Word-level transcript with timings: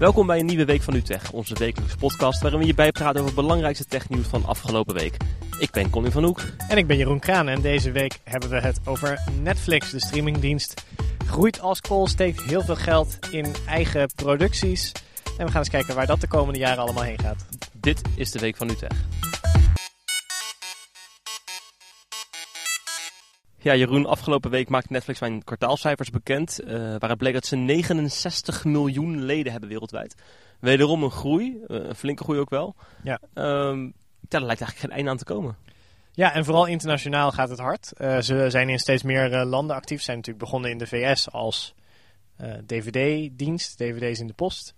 Welkom 0.00 0.26
bij 0.26 0.38
een 0.38 0.46
nieuwe 0.46 0.64
Week 0.64 0.82
van 0.82 0.94
Utrecht, 0.94 1.30
onze 1.30 1.54
wekelijkse 1.58 1.96
podcast 1.96 2.40
waarin 2.40 2.60
we 2.60 2.66
je 2.66 2.74
bijpraten 2.74 3.20
over 3.20 3.32
het 3.32 3.40
belangrijkste 3.40 3.84
technieuws 3.84 4.26
van 4.26 4.44
afgelopen 4.44 4.94
week. 4.94 5.16
Ik 5.58 5.70
ben 5.70 5.90
Colin 5.90 6.10
van 6.10 6.24
Hoek. 6.24 6.42
En 6.68 6.76
ik 6.76 6.86
ben 6.86 6.96
Jeroen 6.96 7.18
Kraan 7.18 7.48
en 7.48 7.60
deze 7.60 7.90
week 7.90 8.18
hebben 8.24 8.50
we 8.50 8.60
het 8.60 8.80
over 8.84 9.22
Netflix, 9.42 9.90
de 9.90 10.00
streamingdienst. 10.00 10.84
Groeit 11.26 11.60
als 11.60 11.80
kool, 11.80 12.06
steekt 12.06 12.42
heel 12.42 12.62
veel 12.62 12.76
geld 12.76 13.18
in 13.30 13.46
eigen 13.66 14.10
producties. 14.14 14.92
En 15.38 15.44
we 15.44 15.50
gaan 15.50 15.60
eens 15.60 15.70
kijken 15.70 15.94
waar 15.94 16.06
dat 16.06 16.20
de 16.20 16.28
komende 16.28 16.58
jaren 16.58 16.82
allemaal 16.82 17.02
heen 17.02 17.20
gaat. 17.20 17.46
Dit 17.72 18.00
is 18.14 18.30
de 18.30 18.38
Week 18.38 18.56
van 18.56 18.70
Utrecht. 18.70 19.00
Ja, 23.62 23.74
Jeroen, 23.74 24.06
afgelopen 24.06 24.50
week 24.50 24.68
maakte 24.68 24.92
Netflix 24.92 25.20
mijn 25.20 25.44
kwartaalcijfers 25.44 26.10
bekend. 26.10 26.60
Uh, 26.64 26.70
waaruit 26.72 27.18
bleek 27.18 27.32
dat 27.32 27.46
ze 27.46 27.56
69 27.56 28.64
miljoen 28.64 29.22
leden 29.22 29.52
hebben 29.52 29.70
wereldwijd. 29.70 30.14
Wederom 30.60 31.02
een 31.02 31.10
groei, 31.10 31.64
uh, 31.66 31.88
een 31.88 31.94
flinke 31.94 32.22
groei 32.22 32.38
ook 32.38 32.50
wel. 32.50 32.74
Ja. 33.02 33.20
Um, 33.34 33.92
daar 34.20 34.42
lijkt 34.42 34.60
eigenlijk 34.60 34.78
geen 34.78 34.90
einde 34.90 35.10
aan 35.10 35.16
te 35.16 35.24
komen. 35.24 35.56
Ja, 36.12 36.34
en 36.34 36.44
vooral 36.44 36.66
internationaal 36.66 37.32
gaat 37.32 37.48
het 37.48 37.58
hard. 37.58 37.92
Uh, 37.98 38.18
ze 38.18 38.50
zijn 38.50 38.68
in 38.68 38.78
steeds 38.78 39.02
meer 39.02 39.44
landen 39.44 39.76
actief. 39.76 39.98
Ze 39.98 40.04
zijn 40.04 40.16
natuurlijk 40.16 40.44
begonnen 40.44 40.70
in 40.70 40.78
de 40.78 40.86
VS 40.86 41.30
als 41.30 41.74
DVD-dienst, 42.66 43.78
DVD's 43.78 44.20
in 44.20 44.26
de 44.26 44.32
post. 44.32 44.74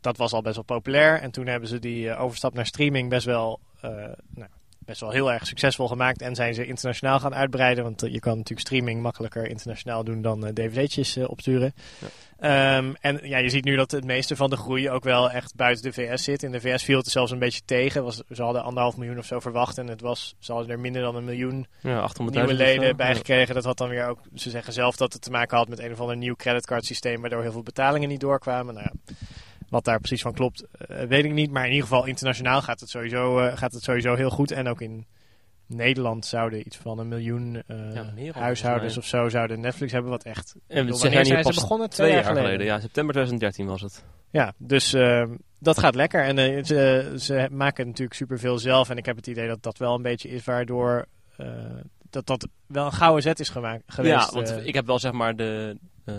Dat 0.00 0.16
was 0.16 0.32
al 0.32 0.42
best 0.42 0.54
wel 0.54 0.64
populair. 0.64 1.20
En 1.20 1.30
toen 1.30 1.46
hebben 1.46 1.68
ze 1.68 1.78
die 1.78 2.16
overstap 2.16 2.54
naar 2.54 2.66
streaming 2.66 3.08
best 3.08 3.26
wel 3.26 3.60
nou, 3.80 4.48
best 4.84 5.00
wel 5.00 5.10
heel 5.10 5.32
erg 5.32 5.46
succesvol 5.46 5.88
gemaakt. 5.88 6.22
En 6.22 6.34
zijn 6.34 6.54
ze 6.54 6.66
internationaal 6.66 7.20
gaan 7.20 7.34
uitbreiden. 7.34 7.84
Want 7.84 8.02
eh, 8.02 8.12
je 8.12 8.20
kan 8.20 8.36
natuurlijk 8.36 8.66
streaming 8.66 9.02
makkelijker 9.02 9.48
internationaal 9.48 10.04
doen 10.04 10.22
dan 10.22 10.46
uh, 10.46 10.52
dvd'tjes 10.52 11.16
uh, 11.16 11.28
opsturen. 11.28 11.74
Ja. 11.98 12.76
Um, 12.76 12.94
en 13.00 13.20
ja, 13.22 13.38
je 13.38 13.48
ziet 13.48 13.64
nu 13.64 13.76
dat 13.76 13.90
het 13.90 14.04
meeste 14.04 14.36
van 14.36 14.50
de 14.50 14.56
groei 14.56 14.90
ook 14.90 15.04
wel 15.04 15.30
echt 15.30 15.54
buiten 15.54 15.82
de 15.82 15.92
VS 15.92 16.24
zit. 16.24 16.42
In 16.42 16.52
de 16.52 16.60
VS 16.60 16.84
viel 16.84 16.98
het 16.98 17.06
zelfs 17.06 17.30
een 17.30 17.38
beetje 17.38 17.62
tegen. 17.64 18.04
Was, 18.04 18.22
ze 18.30 18.42
hadden 18.42 18.62
anderhalf 18.62 18.96
miljoen 18.96 19.18
of 19.18 19.26
zo 19.26 19.40
verwacht. 19.40 19.78
En 19.78 19.86
het 19.86 20.00
was, 20.00 20.34
ze 20.38 20.52
hadden 20.52 20.70
er 20.70 20.80
minder 20.80 21.02
dan 21.02 21.16
een 21.16 21.24
miljoen 21.24 21.66
ja, 21.80 22.10
nieuwe 22.16 22.54
leden 22.54 22.96
bij 22.96 23.14
gekregen. 23.14 23.54
Dat 23.54 23.64
had 23.64 23.78
dan 23.78 23.88
weer 23.88 24.08
ook, 24.08 24.18
ze 24.34 24.50
zeggen 24.50 24.72
zelf 24.72 24.96
dat 24.96 25.12
het 25.12 25.22
te 25.22 25.30
maken 25.30 25.56
had 25.56 25.68
met 25.68 25.78
een 25.78 25.92
of 25.92 26.00
ander 26.00 26.16
nieuw 26.16 26.34
creditcardsysteem. 26.34 27.20
Waardoor 27.20 27.42
heel 27.42 27.52
veel 27.52 27.62
betalingen 27.62 28.08
niet 28.08 28.20
doorkwamen. 28.20 28.74
Nou 28.74 28.86
ja. 28.92 29.14
Wat 29.74 29.84
daar 29.84 29.98
precies 29.98 30.22
van 30.22 30.32
klopt, 30.32 30.64
uh, 30.90 31.02
weet 31.02 31.24
ik 31.24 31.32
niet. 31.32 31.50
Maar 31.50 31.64
in 31.64 31.72
ieder 31.72 31.88
geval 31.88 32.06
internationaal 32.06 32.62
gaat 32.62 32.80
het, 32.80 32.90
sowieso, 32.90 33.40
uh, 33.40 33.56
gaat 33.56 33.72
het 33.72 33.82
sowieso 33.82 34.14
heel 34.14 34.30
goed. 34.30 34.50
En 34.50 34.68
ook 34.68 34.80
in 34.80 35.06
Nederland 35.66 36.26
zouden 36.26 36.66
iets 36.66 36.76
van 36.76 36.98
een 36.98 37.08
miljoen 37.08 37.62
uh, 37.68 37.94
ja, 38.16 38.32
huishoudens 38.32 38.96
of 38.96 39.04
zo 39.04 39.28
zouden 39.28 39.60
Netflix 39.60 39.92
hebben. 39.92 40.10
Wat 40.10 40.24
echt... 40.24 40.54
En 40.66 40.86
we 40.86 40.94
zijn 40.94 41.26
ze 41.26 41.52
begonnen? 41.54 41.90
Twee, 41.90 42.10
jaar 42.10 42.22
geleden. 42.22 42.44
geleden. 42.44 42.66
Ja, 42.66 42.80
september 42.80 43.14
2013 43.14 43.66
was 43.66 43.80
het. 43.80 44.04
Ja, 44.30 44.54
dus 44.58 44.92
ehm, 44.92 45.34
dat 45.58 45.78
gaat 45.78 45.94
lekker. 45.94 46.22
En 46.24 46.64
ze, 46.64 47.12
ze 47.16 47.48
maken 47.50 47.86
natuurlijk 47.86 48.16
superveel 48.16 48.58
zelf. 48.58 48.90
En 48.90 48.96
ik 48.96 49.06
heb 49.06 49.16
het 49.16 49.26
idee 49.26 49.48
dat 49.48 49.62
dat 49.62 49.78
wel 49.78 49.94
een 49.94 50.02
beetje 50.02 50.28
is 50.28 50.44
waardoor 50.44 51.06
dat 52.10 52.26
dat 52.26 52.48
wel 52.66 52.86
een 52.86 52.92
gouden 52.92 53.22
zet 53.22 53.40
is 53.40 53.48
gemaakt 53.48 53.82
geweest. 53.86 54.30
Ja, 54.30 54.34
want 54.34 54.66
ik 54.66 54.74
heb 54.74 54.86
wel 54.86 54.98
zeg 54.98 55.12
maar 55.12 55.36
de, 55.36 55.76
uh, 56.04 56.14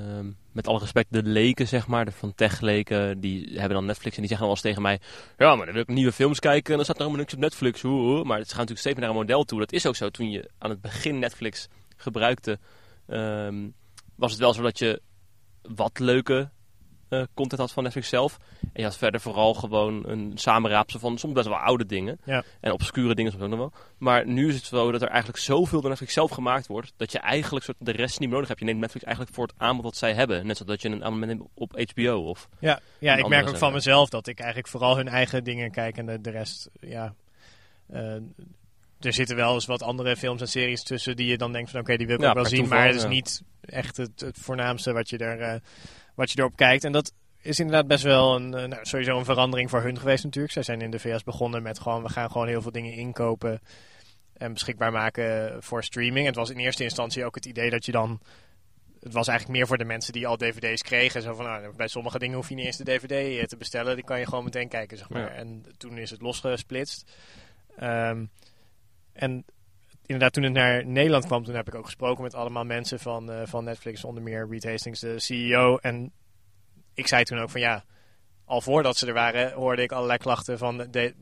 met 0.56 0.68
alle 0.68 0.80
respect, 0.80 1.14
de 1.14 1.24
leken, 1.24 1.68
zeg 1.68 1.88
maar, 1.88 2.06
de 2.06 2.12
van 2.12 2.36
tech-leken, 2.36 3.20
die 3.20 3.60
hebben 3.60 3.78
dan 3.78 3.86
Netflix 3.86 4.16
en 4.16 4.22
die 4.22 4.30
zeggen 4.30 4.48
wel 4.48 4.56
eens 4.56 4.64
tegen 4.64 4.82
mij: 4.82 5.00
Ja, 5.38 5.56
maar 5.56 5.66
dan 5.66 5.74
wil 5.74 5.84
ik 5.84 5.88
nieuwe 5.88 6.12
films 6.12 6.40
kijken 6.40 6.70
en 6.70 6.76
dan 6.76 6.84
staat 6.84 6.96
er 6.96 7.02
helemaal 7.02 7.22
niks 7.22 7.34
op 7.34 7.40
Netflix. 7.40 7.82
Hoe, 7.82 8.02
hoe. 8.02 8.24
Maar 8.24 8.38
het 8.38 8.48
gaat 8.48 8.58
natuurlijk 8.58 8.80
steeds 8.80 9.00
naar 9.00 9.10
een 9.10 9.16
model 9.16 9.44
toe. 9.44 9.60
Dat 9.60 9.72
is 9.72 9.86
ook 9.86 9.96
zo. 9.96 10.10
Toen 10.10 10.32
je 10.32 10.50
aan 10.58 10.70
het 10.70 10.82
begin 10.82 11.20
Netflix 11.20 11.68
gebruikte, 11.96 12.60
um, 13.08 13.74
was 14.16 14.32
het 14.32 14.40
wel 14.40 14.54
zo 14.54 14.62
dat 14.62 14.80
je 14.80 15.02
wat 15.62 16.00
leuke 16.00 16.50
uh, 17.10 17.24
content 17.34 17.62
had 17.62 17.72
van 17.72 17.84
Netflix 17.84 18.10
zelf. 18.10 18.38
En 18.62 18.70
je 18.74 18.84
had 18.84 18.98
verder 18.98 19.22
vooral 19.22 19.54
gewoon 19.54 20.10
een 20.10 20.32
samenraapsel 20.36 21.00
van 21.00 21.18
soms 21.18 21.34
best 21.34 21.48
wel 21.48 21.58
oude 21.58 21.86
dingen. 21.86 22.20
Ja. 22.24 22.44
En 22.60 22.72
obscure 22.72 23.16
dingen 23.16 23.32
soms 23.32 23.44
ook 23.44 23.50
nog 23.50 23.60
wel. 23.60 23.72
Maar 23.98 24.28
nu 24.28 24.48
is 24.48 24.56
het 24.56 24.66
zo 24.66 24.92
dat 24.92 25.02
er 25.02 25.08
eigenlijk 25.08 25.40
zoveel 25.40 25.80
door 25.80 25.90
Netflix 25.90 26.14
zelf 26.14 26.32
gemaakt 26.32 26.68
wordt. 26.68 26.94
Dat 26.98 27.12
je 27.12 27.20
eigenlijk 27.20 27.66
soort 27.66 27.78
de 27.80 27.92
rest 27.92 28.20
niet 28.20 28.20
meer 28.20 28.30
nodig 28.30 28.48
hebt. 28.48 28.60
Je 28.60 28.66
neemt 28.66 28.80
Netflix 28.80 29.06
eigenlijk 29.06 29.36
voor 29.36 29.48
het 29.48 29.56
aanbod 29.58 29.84
dat 29.84 29.98
zij 29.98 30.14
hebben. 30.14 30.48
Net 30.48 30.58
zoals 30.58 30.72
dat 30.72 30.82
je 30.82 30.90
een 30.90 31.04
abonnement 31.04 31.40
neemt 31.40 31.50
op 31.54 31.84
HBO 31.94 32.30
of... 32.30 32.50
Ja, 32.60 32.80
ja 33.00 33.16
ik 33.16 33.28
merk 33.28 33.48
ook 33.48 33.58
van 33.58 33.74
mezelf 33.74 34.10
dat 34.10 34.28
ik 34.28 34.40
eigenlijk 34.40 34.70
vooral 34.70 34.96
hun 34.96 35.08
eigen 35.08 35.44
dingen 35.44 35.72
kijk. 35.72 35.98
En 35.98 36.06
de, 36.06 36.22
de 36.22 36.30
rest, 36.30 36.70
ja... 36.80 37.14
Uh, 37.94 38.16
er 39.00 39.14
zitten 39.14 39.36
wel 39.36 39.54
eens 39.54 39.66
wat 39.66 39.84
andere 39.84 40.16
films 40.16 40.42
en 40.42 40.48
series 40.48 40.84
tussen 40.84 41.16
die 41.16 41.28
je 41.28 41.38
dan 41.38 41.52
denkt 41.52 41.72
van 41.72 41.80
oké, 41.80 41.92
okay, 41.92 42.06
die 42.06 42.08
wil 42.08 42.16
ik 42.16 42.22
ja, 42.22 42.30
ook 42.30 42.36
wel 42.36 42.46
zien. 42.46 42.68
Maar 42.68 42.86
het 42.86 42.96
is 42.96 43.02
ja. 43.02 43.08
niet 43.08 43.42
echt 43.62 43.98
het, 43.98 44.20
het 44.20 44.38
voornaamste 44.40 44.94
wat 44.94 45.10
je 45.10 45.18
er... 45.18 45.40
Uh, 45.40 45.60
wat 46.16 46.32
je 46.32 46.40
erop 46.40 46.56
kijkt. 46.56 46.84
En 46.84 46.92
dat 46.92 47.14
is 47.42 47.60
inderdaad 47.60 47.88
best 47.88 48.04
wel 48.04 48.36
een, 48.36 48.50
nou, 48.50 48.78
sowieso 48.82 49.18
een 49.18 49.26
verandering 49.26 49.70
voor 49.70 49.82
hun 49.82 50.00
geweest 50.00 50.24
natuurlijk. 50.24 50.54
Zij 50.54 50.64
zijn 50.64 50.82
in 50.82 50.92
de 50.92 51.00
VS 51.00 51.24
begonnen 51.24 51.64
met 51.64 51.80
gewoon, 51.80 52.04
we 52.04 52.10
gaan 52.10 52.32
gewoon 52.32 52.48
heel 52.48 52.62
veel 52.62 52.72
dingen 52.72 52.94
inkopen 52.94 53.62
en 54.34 54.54
beschikbaar 54.54 54.92
maken 54.92 55.58
voor 55.64 55.84
streaming. 55.84 56.26
Het 56.26 56.36
was 56.36 56.50
in 56.50 56.58
eerste 56.58 56.84
instantie 56.84 57.26
ook 57.26 57.36
het 57.36 57.46
idee 57.46 57.70
dat 57.70 57.86
je 57.86 57.92
dan... 57.92 58.22
Het 59.00 59.14
was 59.14 59.28
eigenlijk 59.28 59.58
meer 59.58 59.68
voor 59.68 59.78
de 59.78 59.86
mensen 59.86 60.14
die 60.14 60.28
al 60.28 60.38
dvd's 60.38 60.82
kregen. 60.82 61.22
Zo 61.22 61.34
van, 61.34 61.46
nou, 61.46 61.76
bij 61.76 61.88
sommige 61.88 62.20
dingen 62.20 62.36
hoef 62.36 62.50
je 62.50 62.56
niet 62.56 62.66
eens 62.66 62.78
de 62.78 62.84
dvd 62.84 63.12
eh, 63.12 63.44
te 63.44 63.58
bestellen. 63.58 63.96
Die 63.96 64.04
kan 64.04 64.20
je 64.20 64.26
gewoon 64.26 64.44
meteen 64.44 64.68
kijken, 64.68 64.98
zeg 64.98 65.10
maar. 65.10 65.22
Ja. 65.22 65.30
En 65.30 65.66
toen 65.78 65.98
is 65.98 66.10
het 66.10 66.22
losgesplitst. 66.22 67.12
Um, 67.80 68.30
en 69.14 69.46
inderdaad, 70.06 70.34
toen 70.34 70.44
het 70.44 70.54
naar 70.54 70.86
Nederland 70.86 71.26
kwam, 71.26 71.44
toen 71.44 71.56
heb 71.56 71.68
ik 71.68 71.76
ook 71.76 71.86
gesproken 71.86 72.24
met 72.24 72.34
allemaal 72.34 72.64
mensen 72.64 73.00
van, 73.00 73.32
uh, 73.32 73.42
van 73.44 73.64
Netflix, 73.64 74.04
onder 74.04 74.24
meer 74.24 74.48
Reed 74.50 74.64
Hastings, 74.64 75.00
de 75.00 75.20
CEO. 75.20 75.78
En 75.78 76.12
ik 76.94 77.08
zei 77.08 77.24
toen 77.24 77.40
ook 77.40 77.50
van 77.50 77.62
ja, 77.62 77.84
al 78.46 78.62
voordat 78.62 78.98
ze 78.98 79.08
er 79.08 79.14
waren, 79.14 79.52
hoorde 79.52 79.82
ik 79.82 79.92
allerlei 79.92 80.18
klachten 80.18 80.58
van 80.58 80.88
de, 80.92 81.14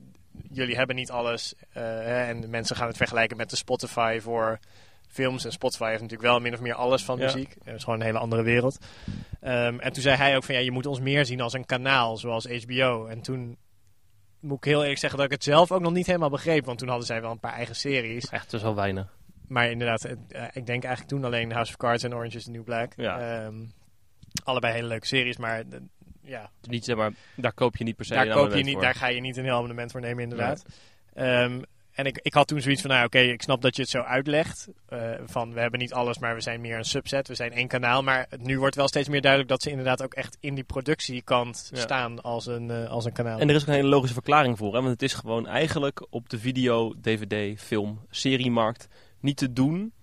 jullie 0.51 0.75
hebben 0.75 0.95
niet 0.95 1.11
alles. 1.11 1.53
Uh, 1.57 1.73
hè, 1.83 2.23
en 2.23 2.41
de 2.41 2.47
mensen 2.47 2.75
gaan 2.75 2.87
het 2.87 2.97
vergelijken 2.97 3.37
met 3.37 3.49
de 3.49 3.55
Spotify 3.55 4.19
voor 4.21 4.59
films. 5.07 5.45
En 5.45 5.51
Spotify 5.51 5.89
heeft 5.89 6.01
natuurlijk 6.01 6.29
wel 6.29 6.39
min 6.39 6.53
of 6.53 6.59
meer 6.59 6.73
alles 6.73 7.03
van 7.03 7.17
Ja. 7.17 7.23
muziek. 7.23 7.55
Het 7.63 7.75
is 7.75 7.83
gewoon 7.83 7.99
een 7.99 8.05
hele 8.05 8.19
andere 8.19 8.43
wereld. 8.43 8.77
Um, 9.41 9.79
en 9.79 9.93
toen 9.93 10.01
zei 10.01 10.15
hij 10.15 10.35
ook 10.35 10.43
van 10.43 10.55
ja, 10.55 10.61
je 10.61 10.71
moet 10.71 10.85
ons 10.85 10.99
meer 10.99 11.25
zien 11.25 11.41
als 11.41 11.53
een 11.53 11.65
kanaal, 11.65 12.17
zoals 12.17 12.47
HBO. 12.47 13.05
En 13.05 13.21
toen 13.21 13.57
moet 14.43 14.57
ik 14.57 14.63
heel 14.63 14.81
eerlijk 14.81 14.99
zeggen 14.99 15.19
dat 15.19 15.27
ik 15.27 15.33
het 15.33 15.43
zelf 15.43 15.71
ook 15.71 15.81
nog 15.81 15.93
niet 15.93 16.05
helemaal 16.05 16.29
begreep. 16.29 16.65
Want 16.65 16.77
toen 16.77 16.87
hadden 16.87 17.05
zij 17.05 17.21
wel 17.21 17.31
een 17.31 17.39
paar 17.39 17.53
eigen 17.53 17.75
series. 17.75 18.29
Echt, 18.29 18.51
dus 18.51 18.61
wel 18.61 18.75
weinig. 18.75 19.17
Maar 19.47 19.69
inderdaad, 19.69 20.01
het, 20.01 20.19
uh, 20.29 20.43
ik 20.53 20.65
denk 20.65 20.83
eigenlijk 20.83 21.07
toen 21.07 21.25
alleen 21.25 21.51
House 21.51 21.71
of 21.71 21.77
Cards 21.77 22.03
en 22.03 22.15
Orange 22.15 22.37
is 22.37 22.43
the 22.43 22.51
New 22.51 22.63
Black. 22.63 22.93
Ja. 22.95 23.45
Um, 23.45 23.71
allebei 24.43 24.73
hele 24.73 24.87
leuke 24.87 25.05
series, 25.05 25.37
maar 25.37 25.63
uh, 25.71 25.79
ja. 26.21 26.49
Niet, 26.61 26.85
zeg 26.85 26.95
maar, 26.95 27.11
daar 27.35 27.53
koop 27.53 27.77
je 27.77 27.83
niet 27.83 27.95
per 27.95 28.05
se 28.05 28.13
daar 28.13 28.29
koop 28.29 28.53
je 28.53 28.63
niet, 28.63 28.73
voor. 28.73 28.81
daar 28.81 28.95
ga 28.95 29.07
je 29.07 29.21
niet 29.21 29.37
een 29.37 29.43
heel 29.43 29.55
abonnement 29.55 29.91
voor 29.91 30.01
nemen, 30.01 30.23
inderdaad. 30.23 30.65
Um, 31.15 31.63
en 31.93 32.05
ik, 32.05 32.19
ik 32.21 32.33
had 32.33 32.47
toen 32.47 32.61
zoiets 32.61 32.81
van, 32.81 32.89
nou 32.89 33.05
oké, 33.05 33.19
ik 33.19 33.41
snap 33.41 33.61
dat 33.61 33.75
je 33.75 33.81
het 33.81 33.91
zo 33.91 34.01
uitlegt. 34.01 34.67
Uh, 34.89 35.11
van 35.25 35.53
we 35.53 35.59
hebben 35.59 35.79
niet 35.79 35.93
alles, 35.93 36.19
maar 36.19 36.35
we 36.35 36.41
zijn 36.41 36.61
meer 36.61 36.77
een 36.77 36.85
subset. 36.85 37.27
We 37.27 37.35
zijn 37.35 37.51
één 37.51 37.67
kanaal. 37.67 38.03
Maar 38.03 38.27
nu 38.39 38.59
wordt 38.59 38.75
wel 38.75 38.87
steeds 38.87 39.09
meer 39.09 39.21
duidelijk 39.21 39.51
dat 39.51 39.61
ze 39.61 39.69
inderdaad 39.69 40.03
ook 40.03 40.13
echt 40.13 40.37
in 40.39 40.55
die 40.55 40.63
productiekant 40.63 41.69
Ja. 41.73 41.79
staan 41.79 42.21
als 42.21 42.45
een, 42.45 42.69
uh, 42.69 42.89
als 42.89 43.05
een 43.05 43.13
kanaal. 43.13 43.39
En 43.39 43.49
er 43.49 43.55
is 43.55 43.61
ook 43.61 43.67
een 43.67 43.73
hele 43.73 43.87
logische 43.87 44.13
verklaring 44.13 44.57
voor. 44.57 44.73
Hè? 44.73 44.79
Want 44.79 44.91
het 44.91 45.01
is 45.01 45.13
gewoon 45.13 45.47
eigenlijk 45.47 46.05
op 46.09 46.29
de 46.29 46.39
video, 46.39 46.93
DVD, 47.01 47.61
film, 47.61 48.05
seriemarkt 48.09 48.87
niet 49.19 49.37
te 49.37 49.53
doen 49.53 49.93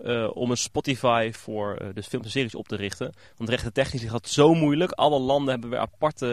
uh, 0.00 0.30
om 0.36 0.50
een 0.50 0.56
Spotify 0.56 1.30
voor 1.32 1.78
uh, 1.82 1.88
de 1.94 2.02
films 2.02 2.24
en 2.24 2.30
series 2.30 2.54
op 2.54 2.68
te 2.68 2.76
richten. 2.76 3.14
Want 3.36 3.50
rechten 3.50 3.72
technisch 3.72 4.02
gaat 4.02 4.12
het 4.12 4.28
zo 4.28 4.54
moeilijk. 4.54 4.90
Alle 4.90 5.18
landen 5.18 5.50
hebben 5.50 5.70
weer 5.70 5.78
aparte 5.78 6.26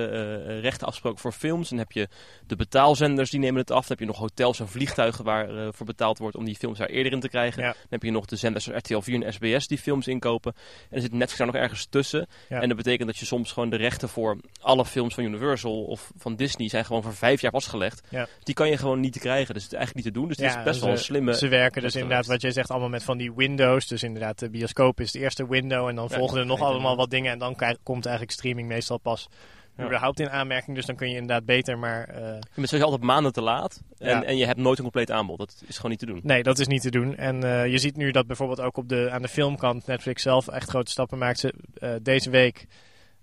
uh, 0.47 0.59
rechten 0.59 0.87
afgesproken 0.87 1.19
voor 1.19 1.31
films. 1.31 1.69
Dan 1.69 1.77
heb 1.77 1.91
je 1.91 2.07
de 2.47 2.55
betaalzenders 2.55 3.29
die 3.29 3.39
nemen 3.39 3.61
het 3.61 3.71
af. 3.71 3.79
Dan 3.81 3.89
heb 3.89 3.99
je 3.99 4.05
nog 4.05 4.17
hotels 4.17 4.59
en 4.59 4.67
vliegtuigen 4.67 5.23
waar 5.23 5.73
voor 5.73 5.85
betaald 5.85 6.17
wordt 6.17 6.35
om 6.35 6.45
die 6.45 6.55
films 6.55 6.77
daar 6.77 6.87
eerder 6.87 7.11
in 7.11 7.19
te 7.19 7.29
krijgen. 7.29 7.63
Ja. 7.63 7.69
Dan 7.71 7.85
heb 7.89 8.03
je 8.03 8.11
nog 8.11 8.25
de 8.25 8.35
zenders 8.35 8.67
RTL 8.67 8.99
4 8.99 9.23
en 9.23 9.33
SBS 9.33 9.67
die 9.67 9.77
films 9.77 10.07
inkopen. 10.07 10.53
En 10.89 10.95
er 10.95 11.01
zit 11.01 11.11
Netflix 11.11 11.37
daar 11.37 11.47
nog 11.47 11.55
ergens 11.55 11.85
tussen. 11.85 12.27
Ja. 12.49 12.61
En 12.61 12.67
dat 12.67 12.77
betekent 12.77 13.07
dat 13.07 13.17
je 13.17 13.25
soms 13.25 13.51
gewoon 13.51 13.69
de 13.69 13.75
rechten 13.75 14.09
voor 14.09 14.37
alle 14.61 14.85
films 14.85 15.13
van 15.13 15.23
Universal 15.23 15.83
of 15.83 16.11
van 16.17 16.35
Disney 16.35 16.69
zijn 16.69 16.85
gewoon 16.85 17.03
voor 17.03 17.13
vijf 17.15 17.41
jaar 17.41 17.51
vastgelegd. 17.51 18.01
Ja. 18.09 18.27
Die 18.43 18.55
kan 18.55 18.69
je 18.69 18.77
gewoon 18.77 18.99
niet 18.99 19.19
krijgen. 19.19 19.53
Dus 19.53 19.63
het 19.63 19.71
is 19.71 19.77
eigenlijk 19.77 20.05
niet 20.05 20.13
te 20.13 20.19
doen. 20.19 20.27
Dus 20.27 20.37
het 20.37 20.57
is 20.57 20.63
best 20.63 20.79
ze- 20.79 20.85
wel 20.85 20.93
een 20.93 20.99
slimme... 20.99 21.35
Ze 21.35 21.47
werken 21.47 21.81
dus 21.81 21.95
inderdaad, 21.95 22.25
wat 22.25 22.41
jij 22.41 22.51
zegt, 22.51 22.69
allemaal 22.69 22.89
met 22.89 23.03
van 23.03 23.17
die 23.17 23.31
windows. 23.55 23.87
Dus 23.87 24.03
inderdaad, 24.03 24.39
de 24.39 24.49
bioscoop 24.49 24.99
is 24.99 25.11
de 25.11 25.19
eerste 25.19 25.47
window. 25.47 25.87
En 25.87 25.95
dan 25.95 26.07
Ja, 26.09 26.17
volgen 26.17 26.39
er 26.39 26.45
nog 26.45 26.61
allemaal 26.61 26.95
wat 26.95 27.09
dingen. 27.09 27.31
En 27.31 27.39
dan 27.39 27.55
krijg- 27.55 27.77
komt 27.83 28.05
eigenlijk 28.05 28.37
streaming 28.37 28.67
meestal 28.67 28.97
pas 28.97 29.29
Ja. 29.77 29.83
überhaupt 29.85 30.19
in 30.19 30.29
aanmerking. 30.29 30.75
Dus 30.75 30.85
dan 30.85 30.95
kun 30.95 31.07
je 31.09 31.13
inderdaad 31.13 31.45
beter, 31.45 31.77
maar... 31.77 32.07
eh, 32.07 32.15
Je 32.15 32.39
bent 32.55 32.67
sowieso 32.69 32.83
altijd 32.83 33.01
maanden 33.01 33.33
te 33.33 33.41
laat. 33.41 33.81
En, 33.97 34.07
Ja. 34.09 34.23
en 34.23 34.37
je 34.37 34.45
hebt 34.45 34.59
nooit 34.59 34.77
een 34.77 34.83
compleet 34.83 35.11
aanbod. 35.11 35.37
Dat 35.37 35.63
is 35.67 35.75
gewoon 35.75 35.91
niet 35.91 35.99
te 35.99 36.05
doen. 36.05 36.19
Nee, 36.23 36.43
dat 36.43 36.59
is 36.59 36.67
niet 36.67 36.81
te 36.81 36.91
doen. 36.91 37.15
En 37.15 37.43
uh, 37.43 37.67
je 37.67 37.77
ziet 37.77 37.95
nu 37.95 38.11
dat 38.11 38.27
bijvoorbeeld 38.27 38.59
ook 38.61 38.77
op 38.77 38.89
de, 38.89 39.09
aan 39.11 39.21
de 39.21 39.27
filmkant 39.27 39.85
Netflix 39.87 40.21
zelf 40.21 40.47
echt 40.47 40.69
grote 40.69 40.91
stappen 40.91 41.17
maakt. 41.17 41.39
Ze, 41.39 41.53
uh, 41.79 41.93
deze 42.01 42.29
week 42.29 42.65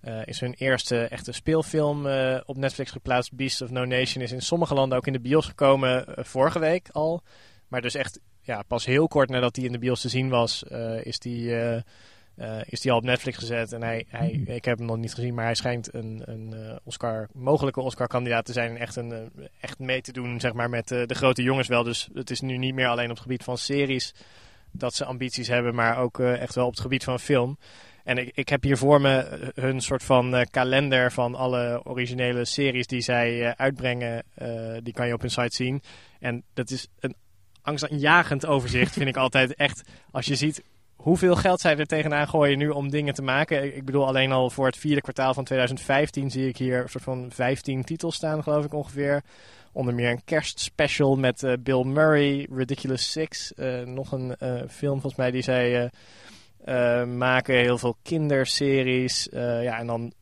uh, 0.05 0.27
is 0.27 0.41
hun 0.41 0.55
eerste 0.55 0.99
echte 1.05 1.33
speelfilm 1.33 2.07
uh, 2.07 2.41
op 2.45 2.57
Netflix 2.57 2.91
geplaatst. 2.91 3.33
Beast 3.35 3.63
of 3.63 3.71
No 3.71 3.85
Nation 3.85 4.23
is 4.23 4.33
in 4.33 4.43
sommige 4.43 4.75
landen 4.75 4.99
ook 4.99 5.07
in 5.07 5.13
de 5.13 5.21
bios 5.21 5.47
gekomen 5.47 6.05
uh, 6.09 6.25
vorige 6.25 6.59
week 6.59 6.89
al. 6.93 7.23
Maar 7.69 7.81
dus 7.81 7.95
echt 7.95 8.21
ja, 8.43 8.63
pas 8.63 8.87
heel 8.87 9.09
kort 9.09 9.29
nadat 9.29 9.55
die 9.55 9.65
in 9.65 9.73
de 9.73 9.79
bios 9.79 10.01
te 10.01 10.09
zien 10.09 10.29
was, 10.29 10.65
uh, 10.73 11.05
is 11.05 11.19
die 11.19 11.51
uh, 11.51 11.81
is 12.65 12.81
die 12.81 12.91
al 12.91 12.97
op 12.97 13.05
Netflix 13.05 13.39
gezet. 13.39 13.73
En 13.73 13.83
hij, 13.83 14.05
hij, 14.09 14.43
ik 14.45 14.65
heb 14.65 14.79
hem 14.79 14.87
nog 14.87 14.97
niet 14.97 15.15
gezien, 15.15 15.35
maar 15.35 15.45
hij 15.45 15.55
schijnt 15.55 15.95
een, 15.95 16.23
een 16.25 16.55
Oscar, 16.85 17.29
mogelijke 17.33 17.81
Oscar-kandidaat 17.81 18.45
te 18.45 18.53
zijn. 18.53 18.71
En 18.71 18.77
echt, 18.77 18.97
een, 18.97 19.31
echt 19.61 19.79
mee 19.79 20.01
te 20.01 20.13
doen 20.13 20.41
zeg 20.41 20.53
maar, 20.53 20.71
met 20.71 20.89
de 20.89 21.15
grote 21.15 21.43
jongens 21.43 21.69
wel. 21.69 21.83
Dus 21.83 22.09
het 22.15 22.31
is 22.31 22.41
nu 22.41 22.57
niet 22.57 22.75
meer 22.75 22.89
alleen 22.89 23.05
op 23.05 23.11
het 23.11 23.21
gebied 23.21 23.45
van 23.45 23.59
series 23.59 24.15
dat 24.71 24.95
ze 24.95 25.05
ambities 25.05 25.49
hebben, 25.49 25.75
maar 25.75 25.99
ook 25.99 26.19
echt 26.19 26.55
wel 26.55 26.67
op 26.67 26.73
het 26.73 26.81
gebied 26.81 27.05
van 27.05 27.21
film. 27.21 27.59
En 28.05 28.19
ik, 28.19 28.31
ik 28.35 28.49
heb 28.49 28.63
hier 28.63 28.77
voor 28.77 29.01
me 29.01 29.19
eh, 29.19 29.49
hun 29.65 29.81
soort 29.81 30.03
van 30.03 30.47
kalender 30.51 31.13
van 31.13 31.35
alle 31.35 31.81
originele 31.85 32.45
series 32.45 32.87
die 32.87 33.01
zij 33.01 33.41
uh, 33.41 33.51
uitbrengen. 33.51 34.25
die 34.83 34.93
kan 34.93 35.07
je 35.07 35.13
op 35.13 35.21
hun 35.21 35.31
site 35.31 35.57
zien. 35.57 35.83
En 36.21 36.43
dat 36.55 36.71
is 36.71 36.89
een 37.01 37.15
angstaanjagend 37.63 38.47
overzicht, 38.47 38.93
vind 38.93 39.09
ik 39.09 39.17
altijd. 39.17 39.55
Echt, 39.55 39.83
als 40.11 40.27
je 40.27 40.35
ziet 40.35 40.63
hoeveel 40.97 41.37
geld 41.37 41.61
zij 41.61 41.77
er 41.77 41.87
tegenaan 41.87 42.29
gooien 42.29 42.59
nu 42.59 42.69
om 42.69 42.91
dingen 42.91 43.15
te 43.15 43.23
maken. 43.23 43.77
Ik 43.77 43.85
bedoel, 43.85 44.07
alleen 44.07 44.33
al 44.33 44.51
voor 44.51 44.67
het 44.67 44.77
vierde 44.77 45.01
kwartaal 45.01 45.35
van 45.35 45.45
2015 45.45 46.31
zie 46.31 46.49
ik 46.49 46.57
hier 46.57 46.83
een 46.83 46.89
soort 46.89 47.05
van 47.05 47.31
15 47.33 47.85
titels 47.85 48.15
staan, 48.15 48.43
geloof 48.43 48.65
ik 48.65 48.75
ongeveer. 48.75 49.23
Onder 49.73 49.95
meer 49.95 50.11
een 50.11 50.25
kerstspecial 50.25 51.17
met 51.17 51.57
Bill 51.61 51.85
Murray, 51.85 52.49
Ridiculous 52.51 53.11
Six. 53.11 53.53
nog 53.85 54.13
een 54.13 54.37
film 54.69 55.01
volgens 55.01 55.17
mij 55.17 55.31
die 55.31 55.43
zij 55.43 55.91
maken 57.07 57.55
heel 57.55 57.79
veel 57.79 57.97
kinderseries. 58.03 59.29
Ja, 59.33 59.79
en 59.79 59.87
dan 59.87 60.13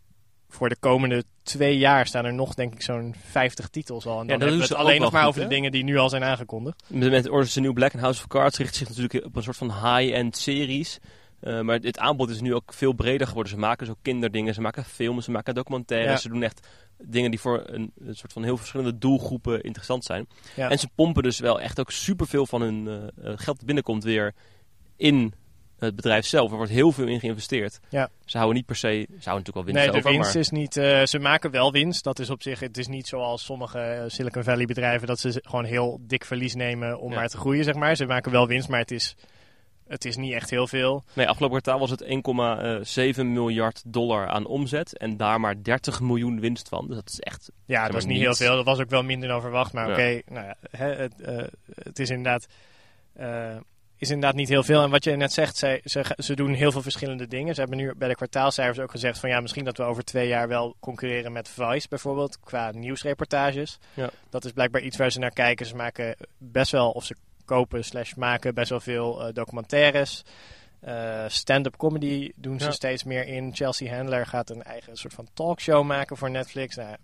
voor 0.51 0.69
de 0.69 0.77
komende 0.81 1.25
twee 1.43 1.79
jaar 1.79 2.07
staan 2.07 2.25
er 2.25 2.35
nog, 2.35 2.55
denk 2.55 2.75
ik, 2.75 2.83
zo'n 2.83 3.15
50 3.25 3.69
titels 3.69 4.07
al. 4.07 4.21
En 4.21 4.27
dan 4.27 4.39
ja, 4.39 4.45
hebben 4.45 4.57
we 4.57 4.63
het 4.63 4.75
alleen 4.75 5.01
nog 5.01 5.13
maar 5.13 5.27
over 5.27 5.41
de 5.41 5.49
dingen 5.49 5.73
die 5.73 5.85
nu 5.85 5.97
al 5.97 6.09
zijn 6.09 6.25
aangekondigd. 6.25 6.83
Met, 6.87 7.11
met 7.11 7.29
Orange 7.29 7.47
is 7.47 7.53
the 7.53 7.61
New 7.61 7.73
Black 7.73 7.93
en 7.93 7.99
House 7.99 8.21
of 8.21 8.27
Cards 8.27 8.59
richt 8.59 8.75
zich 8.75 8.89
natuurlijk 8.89 9.25
op 9.25 9.37
een 9.37 9.43
soort 9.43 9.57
van 9.57 9.73
high-end 9.73 10.37
series. 10.37 10.99
Uh, 11.41 11.61
maar 11.61 11.79
het 11.79 11.99
aanbod 11.99 12.31
is 12.31 12.41
nu 12.41 12.55
ook 12.55 12.73
veel 12.73 12.93
breder 12.93 13.27
geworden. 13.27 13.53
Ze 13.53 13.59
maken 13.59 13.87
zo 13.87 13.95
kinderdingen, 14.03 14.55
ze 14.55 14.61
maken 14.61 14.85
films, 14.85 15.25
ze 15.25 15.31
maken 15.31 15.55
documentaires. 15.55 16.23
Ze 16.23 16.29
doen 16.29 16.43
echt 16.43 16.67
dingen 16.99 17.31
die 17.31 17.41
voor 17.41 17.63
een, 17.67 17.93
een, 17.99 18.15
soort 18.15 18.33
van 18.33 18.45
heel 18.45 18.57
verschillende 18.57 18.99
doelgroepen 18.99 19.63
interessant 19.63 20.05
zijn. 20.05 20.29
Ja. 20.57 20.71
En 20.71 20.79
ze 20.79 20.89
pompen 20.95 21.23
dus 21.23 21.39
wel 21.39 21.61
echt 21.61 21.81
ook 21.81 21.91
superveel 21.91 22.47
van 22.47 22.61
hun 22.61 22.87
uh, 22.87 23.05
geld 23.25 23.57
dat 23.57 23.65
binnenkomt 23.65 24.05
weer 24.05 24.35
in 24.97 25.35
het 25.81 25.97
bedrijf 25.97 26.27
zelf. 26.27 26.51
Er 26.51 26.57
wordt 26.57 26.73
heel 26.73 26.93
veel 26.93 27.07
in 27.07 27.21
geïnvesteerd. 27.21 27.81
Ja. 27.89 28.11
Ze 28.25 28.37
houden 28.37 28.57
niet 28.57 28.67
per 28.67 28.77
se, 28.77 28.89
ze 28.89 29.29
houden 29.29 29.45
natuurlijk 29.47 29.55
wel 29.55 29.65
winst 29.65 29.93
nee, 29.93 30.03
de 30.03 30.09
winst 30.11 30.35
is 30.35 30.51
niet, 30.51 30.77
uh, 30.77 31.05
ze 31.05 31.19
maken 31.19 31.51
wel 31.51 31.73
winst. 31.73 32.05
Dat 32.05 32.19
is 32.19 32.31
op 32.31 32.43
zich, 32.43 32.61
het 32.61 32.79
is 32.79 32.87
niet 32.87 33.07
zoals 33.07 33.45
sommige 33.45 33.79
eh, 33.79 34.05
Silicon 34.07 34.43
Valley 34.43 34.65
bedrijven 34.65 35.07
dat 35.07 35.19
ze 35.19 35.43
gewoon 35.43 35.65
heel 35.65 36.01
dik 36.01 36.25
verlies 36.25 36.55
nemen 36.55 37.01
om 37.01 37.15
maar 37.15 37.29
te 37.29 37.37
groeien, 37.37 37.65
zeg 37.65 37.75
maar. 37.75 37.97
Ze 37.97 38.07
maken 38.07 38.33
wel 38.33 38.47
winst, 38.47 38.69
maar 38.69 38.81
het 38.81 38.91
is, 38.91 39.17
het 39.87 40.05
is 40.05 40.17
niet 40.17 40.33
echt 40.33 40.51
heel 40.51 40.67
veel. 40.67 41.05
Nee, 41.13 41.29
afgelopen 41.29 41.61
kwartaal 41.61 41.81
was 41.81 41.91
het 41.91 42.05
1,7 43.17 43.25
miljard 43.25 43.83
dollar 43.87 44.29
aan 44.29 44.47
omzet 44.47 44.99
en 44.99 45.17
daar 45.17 45.41
maar 45.41 45.63
30 45.63 46.01
miljoen 46.01 46.41
winst 46.41 46.69
van. 46.69 46.87
Dus 46.87 46.97
dat 46.97 47.09
is 47.09 47.21
echt... 47.21 47.51
Ja, 47.67 47.87
dat 47.87 47.97
is 47.97 48.05
niet 48.05 48.21
heel 48.21 48.35
veel. 48.35 48.57
Dat 48.57 48.65
was 48.65 48.81
ook 48.81 48.91
wel 48.91 49.03
minder 49.03 49.29
dan 49.29 49.41
verwacht, 49.41 49.73
maar 49.73 49.91
oké, 49.91 50.21
nou 50.27 50.47
ja, 50.47 50.57
het, 50.77 51.15
uh, 51.21 51.43
het 51.83 51.99
is 51.99 52.11
inderdaad 52.11 52.47
is 54.01 54.11
inderdaad 54.11 54.35
niet 54.35 54.49
heel 54.49 54.63
veel. 54.63 54.83
En 54.83 54.91
wat 54.91 55.05
je 55.05 55.17
net 55.17 55.33
zegt, 55.33 55.57
ze, 55.57 55.81
ze, 55.85 56.05
ze 56.17 56.35
doen 56.35 56.55
heel 56.55 56.73
veel 56.73 56.83
verschillende 56.83 57.27
dingen. 57.27 57.55
Ze 57.55 57.61
hebben 57.61 57.79
nu 57.79 57.95
bij 57.95 58.09
de 58.09 58.15
kwartaalcijfers 58.15 58.79
ook 58.79 58.91
gezegd 58.91 59.19
van 59.19 59.29
ja, 59.29 59.41
misschien 59.41 59.65
dat 59.65 59.77
we 59.77 59.83
over 59.83 60.05
twee 60.05 60.29
jaar 60.29 60.49
wel 60.49 60.77
concurreren 60.81 61.33
met 61.33 61.49
Vice 61.49 61.89
bijvoorbeeld 61.89 62.41
qua 62.41 62.71
nieuwsreportages. 62.71 63.79
Ja. 63.95 64.11
Dat 64.31 64.45
is 64.45 64.53
blijkbaar 64.53 64.83
iets 64.83 64.97
waar 64.97 65.11
ze 65.11 65.19
naar 65.19 65.31
kijken. 65.31 65.67
Ze 65.67 65.77
maken 65.77 66.17
best 66.39 66.73
wel, 66.73 66.91
of 66.91 67.05
ze 67.05 67.17
kopen 67.45 67.85
slash 67.85 68.15
maken 68.15 68.55
best 68.55 68.71
wel 68.71 68.81
veel 68.81 69.27
uh, 69.27 69.35
documentaires. 69.35 70.23
Uh, 70.85 71.25
Stand-up 71.29 71.77
comedy 71.77 72.33
doen 72.37 72.61
ze 72.61 72.71
steeds 72.71 73.05
meer 73.05 73.27
in. 73.27 73.55
Chelsea 73.55 73.95
Handler 73.95 74.27
gaat 74.27 74.51
een 74.51 74.63
eigen 74.63 74.97
soort 74.97 75.15
van 75.15 75.29
talkshow 75.35 75.85
maken 75.85 76.17
voor 76.17 76.31
Netflix. 76.31 76.77
Nou, 76.77 76.97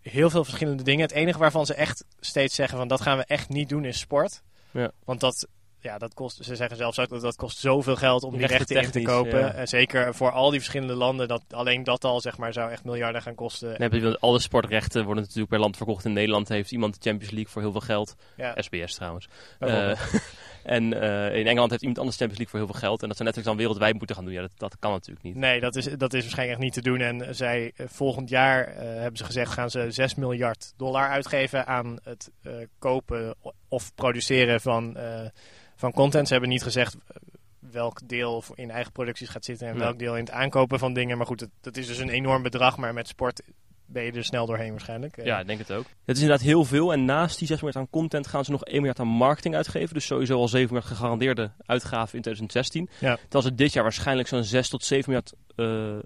heel 0.00 0.30
veel 0.30 0.44
verschillende 0.44 0.82
dingen. 0.82 1.02
Het 1.02 1.12
enige 1.12 1.38
waarvan 1.38 1.66
ze 1.66 1.74
echt 1.74 2.04
steeds 2.20 2.54
zeggen 2.54 2.78
van 2.78 2.88
dat 2.88 3.00
gaan 3.00 3.16
we 3.18 3.24
echt 3.24 3.48
niet 3.48 3.68
doen 3.68 3.84
is 3.84 3.98
sport. 3.98 4.42
Ja. 4.70 4.90
Want 5.04 5.20
dat 5.20 5.48
ja, 5.86 5.98
dat 5.98 6.14
kost, 6.14 6.44
ze 6.44 6.56
zeggen 6.56 6.76
zelfs 6.76 6.98
ook 6.98 7.08
dat 7.08 7.20
dat 7.20 7.36
kost 7.36 7.58
zoveel 7.58 7.96
geld 7.96 8.22
om 8.22 8.36
die 8.36 8.46
rechten 8.46 8.82
in 8.82 8.90
te 8.90 9.02
kopen. 9.02 9.54
En 9.54 9.68
zeker 9.68 10.14
voor 10.14 10.30
al 10.30 10.50
die 10.50 10.58
verschillende 10.58 10.94
landen, 10.94 11.28
dat 11.28 11.42
alleen 11.50 11.84
dat 11.84 12.04
al 12.04 12.20
zeg 12.20 12.38
maar 12.38 12.52
zou 12.52 12.70
echt 12.70 12.84
miljarden 12.84 13.22
gaan 13.22 13.34
kosten. 13.34 13.74
Nee, 13.78 14.16
alle 14.16 14.40
sportrechten 14.40 15.04
worden 15.04 15.22
natuurlijk 15.22 15.50
per 15.50 15.58
land 15.58 15.76
verkocht. 15.76 16.04
In 16.04 16.12
Nederland 16.12 16.48
heeft 16.48 16.72
iemand 16.72 16.94
de 16.94 17.10
Champions 17.10 17.32
League 17.32 17.52
voor 17.52 17.62
heel 17.62 17.72
veel 17.72 17.80
geld. 17.80 18.16
Ja. 18.36 18.54
SBS 18.56 18.94
trouwens. 18.94 19.28
Uh, 19.60 19.90
en 20.76 20.92
uh, 20.92 21.36
in 21.36 21.46
Engeland 21.46 21.70
heeft 21.70 21.82
iemand 21.82 21.98
anders 21.98 22.16
Champions 22.16 22.38
League 22.38 22.48
voor 22.48 22.58
heel 22.58 22.68
veel 22.68 22.80
geld. 22.80 23.02
En 23.02 23.08
dat 23.08 23.16
ze 23.16 23.22
Netflix 23.22 23.46
dan 23.48 23.56
wereldwijd 23.56 23.94
moeten 23.98 24.16
gaan 24.16 24.24
doen. 24.24 24.34
Ja, 24.34 24.40
dat, 24.40 24.52
dat 24.56 24.76
kan 24.78 24.90
natuurlijk 24.90 25.24
niet. 25.24 25.36
Nee, 25.36 25.60
dat 25.60 25.76
is, 25.76 25.84
dat 25.84 26.14
is 26.14 26.20
waarschijnlijk 26.22 26.60
niet 26.60 26.72
te 26.72 26.82
doen. 26.82 27.00
En 27.00 27.34
zij, 27.34 27.72
uh, 27.76 27.86
volgend 27.88 28.28
jaar 28.28 28.74
hebben 28.76 29.16
ze 29.16 29.24
gezegd, 29.24 29.52
gaan 29.52 29.70
ze 29.70 29.86
6 29.88 30.14
miljard 30.14 30.72
dollar 30.76 31.08
uitgeven 31.08 31.66
aan 31.66 31.98
het 32.02 32.30
kopen 32.78 33.34
of 33.68 33.94
produceren 33.94 34.60
van 34.60 34.96
van 35.76 35.92
content. 35.92 36.26
Ze 36.26 36.32
hebben 36.32 36.50
niet 36.50 36.62
gezegd 36.62 36.94
eh, 36.94 37.16
welk 37.58 38.00
deel 38.08 38.44
in 38.54 38.70
eigen 38.70 38.92
producties 38.92 39.28
gaat 39.28 39.44
zitten 39.44 39.68
en 39.68 39.78
welk 39.78 39.98
deel 39.98 40.14
in 40.16 40.24
het 40.24 40.30
aankopen 40.30 40.78
van 40.78 40.92
dingen. 40.92 41.16
Maar 41.16 41.26
goed, 41.26 41.46
dat, 41.60 41.76
is 41.76 41.86
dus 41.86 41.98
een 41.98 42.08
enorm 42.08 42.42
bedrag. 42.42 42.76
Maar 42.76 42.94
met 42.94 43.08
sport 43.08 43.42
ben 43.86 44.02
je 44.02 44.12
er 44.12 44.24
snel 44.24 44.46
doorheen 44.46 44.70
waarschijnlijk. 44.70 45.24
Ja, 45.24 45.40
ik 45.40 45.46
denk 45.46 45.58
het 45.58 45.72
ook. 45.72 45.84
Het 46.04 46.16
is 46.16 46.22
inderdaad 46.22 46.46
heel 46.46 46.64
veel. 46.64 46.92
En 46.92 47.04
naast 47.04 47.38
die 47.38 47.48
6 47.48 47.56
miljard 47.56 47.84
aan 47.84 47.90
content 47.90 48.26
gaan 48.26 48.44
ze 48.44 48.50
nog 48.50 48.64
1 48.64 48.76
miljard 48.76 49.00
aan 49.00 49.06
marketing 49.06 49.54
uitgeven. 49.54 49.94
Dus 49.94 50.06
sowieso 50.06 50.38
al 50.38 50.48
7 50.48 50.74
miljard 50.74 50.92
gegarandeerde 50.92 51.50
uitgaven 51.66 52.14
in 52.14 52.22
2016. 52.22 52.88
Ja. 52.98 53.16
Terwijl 53.16 53.44
ze 53.44 53.54
dit 53.54 53.72
jaar 53.72 53.82
waarschijnlijk 53.82 54.28
zo'n 54.28 54.44
6 54.44 54.68
tot 54.68 54.84
7 54.84 55.04
miljard 55.12 55.32
uh, 55.56 56.04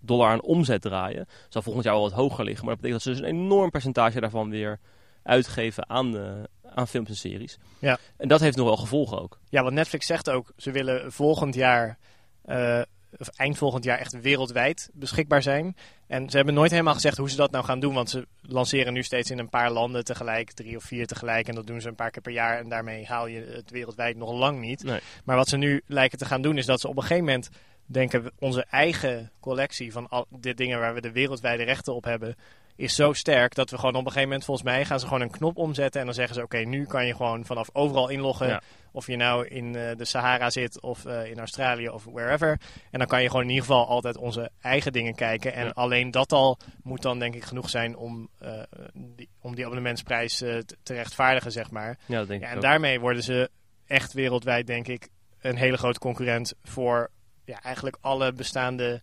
dollar 0.00 0.30
aan 0.30 0.42
omzet 0.42 0.82
draaien. 0.82 1.26
Zal 1.48 1.62
volgend 1.62 1.84
jaar 1.84 1.94
wel 1.94 2.02
wat 2.02 2.12
hoger 2.12 2.44
liggen. 2.44 2.64
Maar 2.64 2.74
dat 2.74 2.82
betekent 2.82 3.04
dat 3.04 3.14
ze 3.14 3.22
dus 3.22 3.30
een 3.30 3.38
enorm 3.38 3.70
percentage 3.70 4.20
daarvan 4.20 4.50
weer 4.50 4.78
uitgeven 5.22 5.88
aan, 5.88 6.16
uh, 6.16 6.32
aan 6.76 6.88
films 6.88 7.08
en 7.08 7.16
series. 7.16 7.58
Ja. 7.78 7.98
En 8.16 8.28
dat 8.28 8.40
heeft 8.40 8.56
nog 8.56 8.66
wel 8.66 8.76
gevolgen 8.76 9.20
ook. 9.20 9.38
Ja, 9.48 9.62
want 9.62 9.74
Netflix 9.74 10.06
zegt 10.06 10.30
ook, 10.30 10.52
ze 10.56 10.70
willen 10.70 11.12
volgend 11.12 11.54
jaar, 11.54 11.98
uh, 12.46 12.80
of 13.18 13.28
eind 13.28 13.58
volgend 13.58 13.84
jaar 13.84 13.98
echt 13.98 14.20
wereldwijd 14.20 14.90
beschikbaar 14.92 15.42
zijn. 15.42 15.76
En 16.06 16.30
ze 16.30 16.36
hebben 16.36 16.54
nooit 16.54 16.70
helemaal 16.70 16.94
gezegd 16.94 17.16
hoe 17.16 17.30
ze 17.30 17.36
dat 17.36 17.50
nou 17.50 17.64
gaan 17.64 17.80
doen, 17.80 17.94
want 17.94 18.10
ze 18.10 18.26
lanceren 18.40 18.92
nu 18.92 19.02
steeds 19.02 19.30
in 19.30 19.38
een 19.38 19.48
paar 19.48 19.70
landen 19.70 20.04
tegelijk, 20.04 20.52
drie 20.52 20.76
of 20.76 20.84
vier 20.84 21.06
tegelijk. 21.06 21.48
En 21.48 21.54
dat 21.54 21.66
doen 21.66 21.80
ze 21.80 21.88
een 21.88 21.94
paar 21.94 22.10
keer 22.10 22.22
per 22.22 22.32
jaar 22.32 22.58
en 22.58 22.68
daarmee 22.68 23.06
haal 23.06 23.26
je 23.26 23.40
het 23.40 23.70
wereldwijd 23.70 24.16
nog 24.16 24.32
lang 24.32 24.60
niet. 24.60 24.84
Nee. 24.84 25.00
Maar 25.24 25.36
wat 25.36 25.48
ze 25.48 25.56
nu 25.56 25.82
lijken 25.86 26.18
te 26.18 26.24
gaan 26.24 26.42
doen 26.42 26.58
is 26.58 26.66
dat 26.66 26.80
ze 26.80 26.88
op 26.88 26.96
een 26.96 27.02
gegeven 27.02 27.24
moment 27.24 27.48
denken 27.86 28.32
onze 28.38 28.64
eigen 28.70 29.30
collectie 29.40 29.92
van 29.92 30.08
al 30.08 30.26
de 30.30 30.54
dingen 30.54 30.78
waar 30.78 30.94
we 30.94 31.00
de 31.00 31.12
wereldwijde 31.12 31.62
rechten 31.62 31.94
op 31.94 32.04
hebben, 32.04 32.36
is 32.76 32.94
zo 32.94 33.12
sterk 33.12 33.54
dat 33.54 33.70
we 33.70 33.76
gewoon 33.76 33.94
op 33.94 34.00
een 34.00 34.06
gegeven 34.06 34.28
moment, 34.28 34.44
volgens 34.44 34.66
mij, 34.66 34.84
gaan 34.84 35.00
ze 35.00 35.06
gewoon 35.06 35.20
een 35.20 35.30
knop 35.30 35.56
omzetten. 35.56 36.00
En 36.00 36.06
dan 36.06 36.14
zeggen 36.14 36.34
ze: 36.34 36.42
Oké, 36.42 36.58
nu 36.58 36.84
kan 36.84 37.06
je 37.06 37.14
gewoon 37.14 37.44
vanaf 37.44 37.68
overal 37.72 38.08
inloggen. 38.08 38.62
Of 38.92 39.06
je 39.06 39.16
nou 39.16 39.46
in 39.46 39.64
uh, 39.74 39.90
de 39.96 40.04
Sahara 40.04 40.50
zit 40.50 40.80
of 40.80 41.04
uh, 41.04 41.30
in 41.30 41.38
Australië 41.38 41.88
of 41.88 42.04
wherever. 42.04 42.60
En 42.90 42.98
dan 42.98 43.08
kan 43.08 43.22
je 43.22 43.28
gewoon 43.28 43.42
in 43.42 43.48
ieder 43.48 43.64
geval 43.64 43.86
altijd 43.86 44.16
onze 44.16 44.50
eigen 44.60 44.92
dingen 44.92 45.14
kijken. 45.14 45.52
En 45.52 45.72
alleen 45.72 46.10
dat 46.10 46.32
al 46.32 46.58
moet 46.82 47.02
dan 47.02 47.18
denk 47.18 47.34
ik 47.34 47.44
genoeg 47.44 47.70
zijn 47.70 47.96
om, 47.96 48.28
uh, 48.42 48.50
die, 48.94 49.28
om 49.40 49.54
die 49.54 49.64
abonnementsprijs 49.64 50.36
te, 50.36 50.64
te 50.82 50.94
rechtvaardigen, 50.94 51.52
zeg 51.52 51.70
maar. 51.70 51.98
Ja, 52.06 52.18
dat 52.18 52.28
denk 52.28 52.42
ja, 52.42 52.48
en 52.48 52.60
daarmee 52.60 53.00
worden 53.00 53.22
ze 53.22 53.50
echt 53.86 54.12
wereldwijd, 54.12 54.66
denk 54.66 54.88
ik, 54.88 55.08
een 55.40 55.56
hele 55.56 55.76
grote 55.76 55.98
concurrent 55.98 56.54
voor 56.62 57.10
ja, 57.44 57.62
eigenlijk 57.62 57.96
alle 58.00 58.32
bestaande 58.32 59.02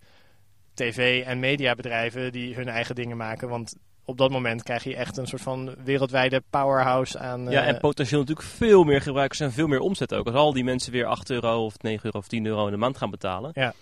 tv- 0.74 1.24
en 1.25 1.39
mediabedrijven 1.39 2.32
die 2.32 2.56
hun 2.56 2.68
eigen 2.68 2.96
dingen 2.96 3.18
maken. 3.18 3.50
Want 3.50 3.75
op 4.06 4.18
dat 4.18 4.32
moment 4.32 4.63
krijg 4.63 4.84
je 4.84 4.96
echt 4.96 5.18
een 5.18 5.27
soort 5.27 5.42
van 5.42 5.75
wereldwijde 5.84 6.44
powerhouse 6.50 7.20
aan. 7.20 7.50
Ja, 7.50 7.63
en 7.63 7.75
eh, 7.75 7.80
potentieel 7.80 8.20
natuurlijk 8.20 8.48
veel 8.48 8.84
meer 8.84 9.01
gebruikers 9.01 9.39
en 9.39 9.51
veel 9.51 9.68
meer 9.68 9.80
omzet 9.80 10.13
ook. 10.13 10.25
Als 10.25 10.36
al 10.36 10.53
die 10.53 10.63
mensen 10.63 10.92
weer 10.92 11.06
8 11.06 11.30
euro 11.30 11.65
of 11.65 11.82
9 11.82 12.06
euro 12.06 12.18
of 12.18 12.27
10 12.27 12.46
euro 12.46 12.65
in 12.65 12.72
de 12.72 12.77
maand 12.77 12.98
gaan 12.98 13.10
betalen. 13.10 13.51
Ja. 13.53 13.74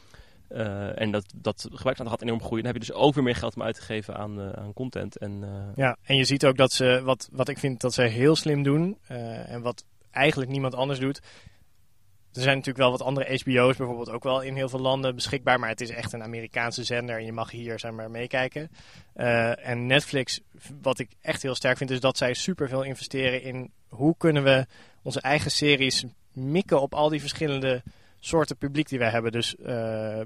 Uh, 0.49 1.01
en 1.01 1.11
dat, 1.11 1.25
dat 1.35 1.61
gebruiksaantal 1.61 2.15
gaat 2.17 2.21
enorm 2.21 2.41
groeien. 2.41 2.63
Dan 2.63 2.73
heb 2.73 2.81
je 2.81 2.87
dus 2.87 2.97
ook 2.97 3.13
weer 3.13 3.23
meer 3.23 3.35
geld 3.35 3.55
om 3.55 3.63
uit 3.63 3.75
te 3.75 3.81
geven 3.81 4.15
aan, 4.15 4.39
uh, 4.39 4.49
aan 4.51 4.73
content. 4.73 5.17
En, 5.17 5.43
Ja, 5.75 5.97
en 6.03 6.15
je 6.15 6.23
ziet 6.23 6.45
ook 6.45 6.57
dat 6.57 6.71
ze, 6.71 7.01
wat, 7.03 7.29
wat 7.31 7.47
ik 7.47 7.57
vind 7.57 7.81
dat 7.81 7.93
ze 7.93 8.01
heel 8.01 8.35
slim 8.35 8.63
doen, 8.63 8.97
en 9.47 9.61
wat 9.61 9.85
eigenlijk 10.11 10.51
niemand 10.51 10.75
anders 10.75 10.99
doet, 10.99 11.21
er 12.33 12.41
zijn 12.41 12.57
natuurlijk 12.57 12.77
wel 12.77 12.91
wat 12.91 13.01
andere 13.01 13.37
HBO's 13.37 13.77
bijvoorbeeld 13.77 14.09
ook 14.09 14.23
wel 14.23 14.41
in 14.41 14.55
heel 14.55 14.69
veel 14.69 14.79
landen 14.79 15.15
beschikbaar. 15.15 15.59
Maar 15.59 15.69
het 15.69 15.81
is 15.81 15.89
echt 15.89 16.13
een 16.13 16.23
Amerikaanse 16.23 16.83
zender 16.83 17.17
en 17.17 17.25
je 17.25 17.31
mag 17.31 17.51
hier 17.51 17.79
zeg 17.79 17.91
maar 17.91 18.11
meekijken. 18.11 18.71
Uh, 19.15 19.67
en 19.67 19.85
Netflix, 19.85 20.39
wat 20.81 20.99
ik 20.99 21.09
echt 21.21 21.41
heel 21.41 21.55
sterk 21.55 21.77
vind, 21.77 21.91
is 21.91 21.99
dat 21.99 22.17
zij 22.17 22.33
super 22.33 22.67
veel 22.67 22.83
investeren 22.83 23.41
in 23.41 23.71
hoe 23.87 24.15
kunnen 24.17 24.43
we 24.43 24.65
onze 25.01 25.21
eigen 25.21 25.51
series 25.51 26.05
mikken 26.33 26.81
op 26.81 26.93
al 26.93 27.09
die 27.09 27.19
verschillende 27.19 27.83
soorten 28.19 28.57
publiek 28.57 28.89
die 28.89 28.99
wij 28.99 29.09
hebben. 29.09 29.31
Dus 29.31 29.55
uh, 29.59 30.21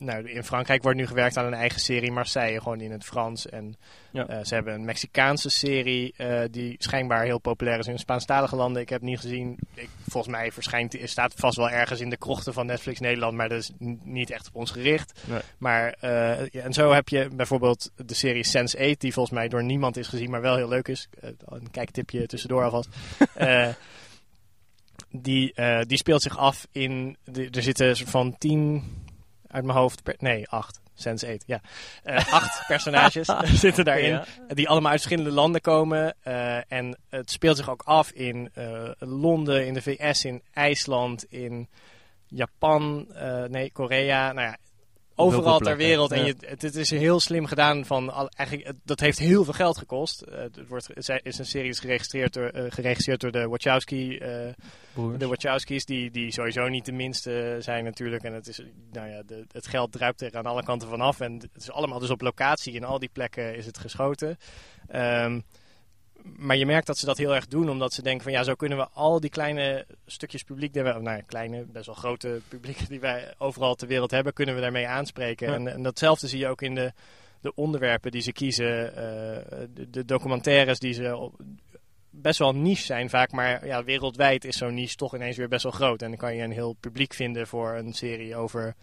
nou, 0.00 0.30
in 0.30 0.44
Frankrijk 0.44 0.82
wordt 0.82 0.98
nu 0.98 1.06
gewerkt 1.06 1.36
aan 1.36 1.46
een 1.46 1.54
eigen 1.54 1.80
serie 1.80 2.12
Marseille, 2.12 2.60
gewoon 2.60 2.80
in 2.80 2.90
het 2.90 3.04
Frans. 3.04 3.48
En 3.48 3.76
ja. 4.10 4.44
ze 4.44 4.54
hebben 4.54 4.74
een 4.74 4.84
Mexicaanse 4.84 5.50
serie 5.50 6.14
die 6.50 6.74
schijnbaar 6.78 7.24
heel 7.24 7.38
populair 7.38 7.78
is 7.78 7.86
in 7.86 7.98
Spaanstalige 7.98 8.56
landen. 8.56 8.82
Ik 8.82 8.88
heb 8.88 9.02
niet 9.02 9.20
gezien. 9.20 9.58
Ik, 9.74 9.88
volgens 10.08 10.34
mij 10.34 10.52
verschijnt, 10.52 10.96
staat 11.04 11.34
vast 11.36 11.56
wel 11.56 11.70
ergens 11.70 12.00
in 12.00 12.10
de 12.10 12.16
krochten 12.16 12.52
van 12.52 12.66
Netflix 12.66 13.00
Nederland, 13.00 13.36
maar 13.36 13.48
dat 13.48 13.58
is 13.58 13.70
niet 14.02 14.30
echt 14.30 14.48
op 14.48 14.54
ons 14.54 14.70
gericht. 14.70 15.20
Maar 15.58 15.92
en 16.52 16.72
zo 16.72 16.92
heb 16.92 17.08
je 17.08 17.28
bijvoorbeeld 17.32 17.90
de 17.96 18.14
serie 18.14 18.46
Sense8, 18.46 18.96
die 18.98 19.12
volgens 19.12 19.34
mij 19.34 19.48
door 19.48 19.64
niemand 19.64 19.96
is 19.96 20.08
gezien, 20.08 20.30
maar 20.30 20.40
wel 20.40 20.56
heel 20.56 20.68
leuk 20.68 20.88
is. 20.88 21.08
een 21.44 21.70
kijktipje 21.70 22.26
tussendoor 22.26 22.64
alvast. 22.64 22.88
die, 25.10 25.54
die 25.86 25.98
speelt 25.98 26.22
zich 26.22 26.38
af 26.38 26.66
in. 26.72 27.16
De, 27.24 27.48
er 27.50 27.62
zitten 27.62 27.96
van 27.96 28.38
tien 28.38 28.84
uit 29.48 29.64
mijn 29.64 29.78
hoofd. 29.78 30.02
Per, 30.02 30.14
nee, 30.18 30.48
acht. 30.48 30.80
Sense 30.94 31.26
8, 31.26 31.42
ja. 31.46 31.60
Uh, 32.04 32.32
acht 32.32 32.66
personages 32.66 33.28
zitten 33.64 33.84
daarin. 33.84 34.20
Die 34.48 34.68
allemaal 34.68 34.90
uit 34.90 35.00
verschillende 35.00 35.34
landen 35.34 35.60
komen. 35.60 36.14
Uh, 36.24 36.72
en 36.72 36.98
het 37.08 37.30
speelt 37.30 37.56
zich 37.56 37.70
ook 37.70 37.82
af 37.82 38.10
in 38.10 38.50
Londen, 38.98 39.66
in 39.66 39.74
de 39.74 39.82
VS, 39.82 40.24
in 40.24 40.42
IJsland, 40.52 41.24
in 41.24 41.68
Japan, 42.26 43.06
nee, 43.48 43.72
Korea. 43.72 44.32
Nou 44.32 44.46
ja, 44.46 44.56
overal 45.18 45.58
ter 45.58 45.76
wereld. 45.76 46.12
En 46.12 46.24
je, 46.24 46.34
het, 46.46 46.74
is 46.74 46.90
heel 46.90 47.20
slim 47.20 47.46
gedaan. 47.46 47.84
Van 47.84 48.12
al, 48.12 48.28
eigenlijk, 48.28 48.72
dat 48.84 49.00
heeft 49.00 49.18
heel 49.18 49.44
veel 49.44 49.52
geld 49.52 49.78
gekost. 49.78 50.24
Uh, 50.28 50.38
het, 50.38 50.68
wordt, 50.68 50.88
het 50.94 51.20
is 51.22 51.38
een 51.38 51.46
serie 51.46 51.76
geregistreerd 51.76 52.32
door, 52.32 52.54
uh, 52.54 52.64
geregisseerd 52.68 53.20
door 53.20 53.32
de 53.32 53.48
Wachowski. 53.48 54.12
Uh, 54.12 54.18
de 55.18 55.26
Wachowskis, 55.26 55.84
die, 55.84 56.10
die 56.10 56.32
sowieso 56.32 56.68
niet 56.68 56.84
de 56.84 56.92
minste 56.92 57.56
zijn 57.58 57.84
natuurlijk. 57.84 58.22
En 58.22 58.32
het, 58.32 58.48
is, 58.48 58.60
nou 58.92 59.08
ja, 59.08 59.22
de, 59.26 59.44
het 59.52 59.66
geld 59.66 59.92
druipt 59.92 60.20
er 60.20 60.36
aan 60.36 60.46
alle 60.46 60.64
kanten 60.64 60.88
vanaf. 60.88 61.20
En 61.20 61.32
het 61.32 61.62
is 61.62 61.70
allemaal 61.70 61.98
dus 61.98 62.10
op 62.10 62.20
locatie. 62.20 62.72
In 62.72 62.84
al 62.84 62.98
die 62.98 63.10
plekken 63.12 63.56
is 63.56 63.66
het 63.66 63.78
geschoten. 63.78 64.38
Um, 64.94 65.44
maar 66.22 66.56
je 66.56 66.66
merkt 66.66 66.86
dat 66.86 66.98
ze 66.98 67.06
dat 67.06 67.18
heel 67.18 67.34
erg 67.34 67.46
doen, 67.46 67.70
omdat 67.70 67.92
ze 67.92 68.02
denken 68.02 68.22
van 68.22 68.32
ja, 68.32 68.42
zo 68.42 68.54
kunnen 68.54 68.78
we 68.78 68.88
al 68.92 69.20
die 69.20 69.30
kleine 69.30 69.86
stukjes 70.06 70.42
publiek, 70.42 70.72
die 70.72 70.82
we, 70.82 70.98
nou 71.00 71.22
kleine, 71.22 71.64
best 71.64 71.86
wel 71.86 71.94
grote 71.94 72.40
publiek 72.48 72.88
die 72.88 73.00
wij 73.00 73.34
overal 73.38 73.74
ter 73.74 73.88
wereld 73.88 74.10
hebben, 74.10 74.32
kunnen 74.32 74.54
we 74.54 74.60
daarmee 74.60 74.88
aanspreken. 74.88 75.54
En, 75.54 75.68
en, 75.68 75.82
datzelfde 75.82 76.28
zie 76.28 76.38
je 76.38 76.48
ook 76.48 76.62
in 76.62 76.74
de, 76.74 76.92
de 77.40 77.54
onderwerpen 77.54 78.10
die 78.10 78.22
ze 78.22 78.32
kiezen, 78.32 78.86
uh, 78.86 79.84
de, 79.90 80.04
documentaires 80.04 80.78
die 80.78 80.92
ze 80.92 81.30
best 82.10 82.38
wel 82.38 82.54
niche 82.54 82.84
zijn 82.84 83.10
vaak, 83.10 83.32
maar 83.32 83.66
ja, 83.66 83.84
wereldwijd 83.84 84.44
is 84.44 84.56
zo'n 84.56 84.74
niche 84.74 84.96
toch 84.96 85.14
ineens 85.14 85.36
weer 85.36 85.48
best 85.48 85.62
wel 85.62 85.72
groot. 85.72 86.02
En 86.02 86.08
dan 86.08 86.18
kan 86.18 86.36
je 86.36 86.42
een 86.42 86.52
heel 86.52 86.76
publiek 86.80 87.14
vinden 87.14 87.46
voor 87.46 87.74
een 87.74 87.92
serie 87.92 88.36
over 88.36 88.74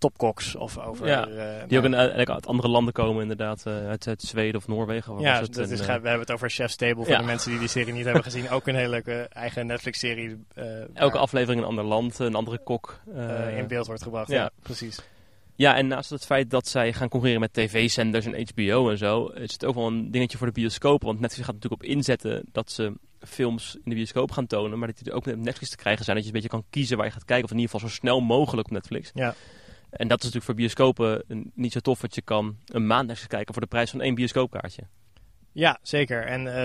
topkoks 0.00 0.56
of 0.56 0.78
over... 0.78 1.06
Ja, 1.06 1.28
uh, 1.28 1.44
die 1.68 1.78
ook 1.78 1.84
in, 1.84 1.92
uh, 1.92 1.98
uit 1.98 2.46
andere 2.46 2.68
landen 2.68 2.92
komen 2.92 3.22
inderdaad, 3.22 3.64
uh, 3.66 3.88
uit, 3.88 4.06
uit, 4.06 4.22
Zweden 4.22 4.56
of 4.56 4.68
Noorwegen. 4.68 5.18
Ja, 5.18 5.40
het? 5.40 5.54
Dat 5.54 5.70
is, 5.70 5.80
we 5.80 5.90
hebben 5.92 6.18
het 6.18 6.30
over 6.30 6.50
Chef's 6.50 6.76
Table 6.76 7.04
voor 7.04 7.16
de 7.16 7.22
mensen 7.22 7.50
die 7.50 7.58
die 7.58 7.68
serie 7.68 7.92
niet 7.92 8.04
hebben 8.04 8.22
gezien. 8.22 8.50
Ook 8.50 8.66
een 8.66 8.74
hele 8.74 8.88
leuke 8.88 9.28
eigen 9.32 9.66
Netflix-serie. 9.66 10.44
Elke 10.94 11.18
aflevering 11.18 11.60
een 11.62 11.68
ander 11.68 11.84
land, 11.84 12.18
een 12.18 12.34
andere 12.34 12.58
kok. 12.58 13.00
in 13.56 13.66
beeld 13.66 13.86
wordt 13.86 14.02
gebracht, 14.02 14.30
ja, 14.30 14.50
precies. 14.62 14.98
Ja, 15.60 15.76
en 15.76 15.86
naast 15.86 16.10
het 16.10 16.26
feit 16.26 16.50
dat 16.50 16.68
zij 16.68 16.92
gaan 16.92 17.08
concurreren 17.08 17.40
met 17.40 17.52
tv-zenders 17.52 18.26
en 18.26 18.46
HBO 18.54 18.90
en 18.90 18.98
zo, 18.98 19.26
is 19.26 19.52
het 19.52 19.64
ook 19.64 19.74
wel 19.74 19.86
een 19.86 20.10
dingetje 20.10 20.38
voor 20.38 20.46
de 20.46 20.52
bioscoop. 20.52 21.02
Want 21.02 21.20
Netflix 21.20 21.46
gaat 21.46 21.54
natuurlijk 21.54 21.82
op 21.82 21.88
inzetten 21.88 22.42
dat 22.52 22.70
ze 22.70 22.92
films 23.20 23.74
in 23.74 23.80
de 23.84 23.94
bioscoop 23.94 24.30
gaan 24.30 24.46
tonen, 24.46 24.78
maar 24.78 24.88
dat 24.88 24.98
die 24.98 25.10
er 25.10 25.16
ook 25.16 25.26
met 25.26 25.38
Netflix 25.38 25.70
te 25.70 25.76
krijgen 25.76 26.04
zijn. 26.04 26.16
Dat 26.16 26.26
je 26.26 26.32
een 26.32 26.40
beetje 26.40 26.56
kan 26.56 26.64
kiezen 26.70 26.96
waar 26.96 27.06
je 27.06 27.12
gaat 27.12 27.24
kijken, 27.24 27.44
of 27.44 27.50
in 27.50 27.58
ieder 27.58 27.70
geval 27.72 27.88
zo 27.88 27.94
snel 27.94 28.20
mogelijk 28.20 28.66
op 28.66 28.72
Netflix. 28.72 29.10
Ja. 29.14 29.34
En 29.90 30.08
dat 30.08 30.18
is 30.18 30.24
natuurlijk 30.24 30.44
voor 30.44 30.54
bioscopen 30.54 31.24
niet 31.54 31.72
zo 31.72 31.80
tof, 31.80 32.00
want 32.00 32.14
je 32.14 32.22
kan 32.22 32.56
een 32.66 32.86
maand 32.86 33.10
eens 33.10 33.26
kijken 33.26 33.52
voor 33.52 33.62
de 33.62 33.68
prijs 33.68 33.90
van 33.90 34.00
één 34.00 34.14
bioscoopkaartje. 34.14 34.82
Ja, 35.52 35.78
zeker. 35.82 36.26
En 36.26 36.46
uh, 36.46 36.64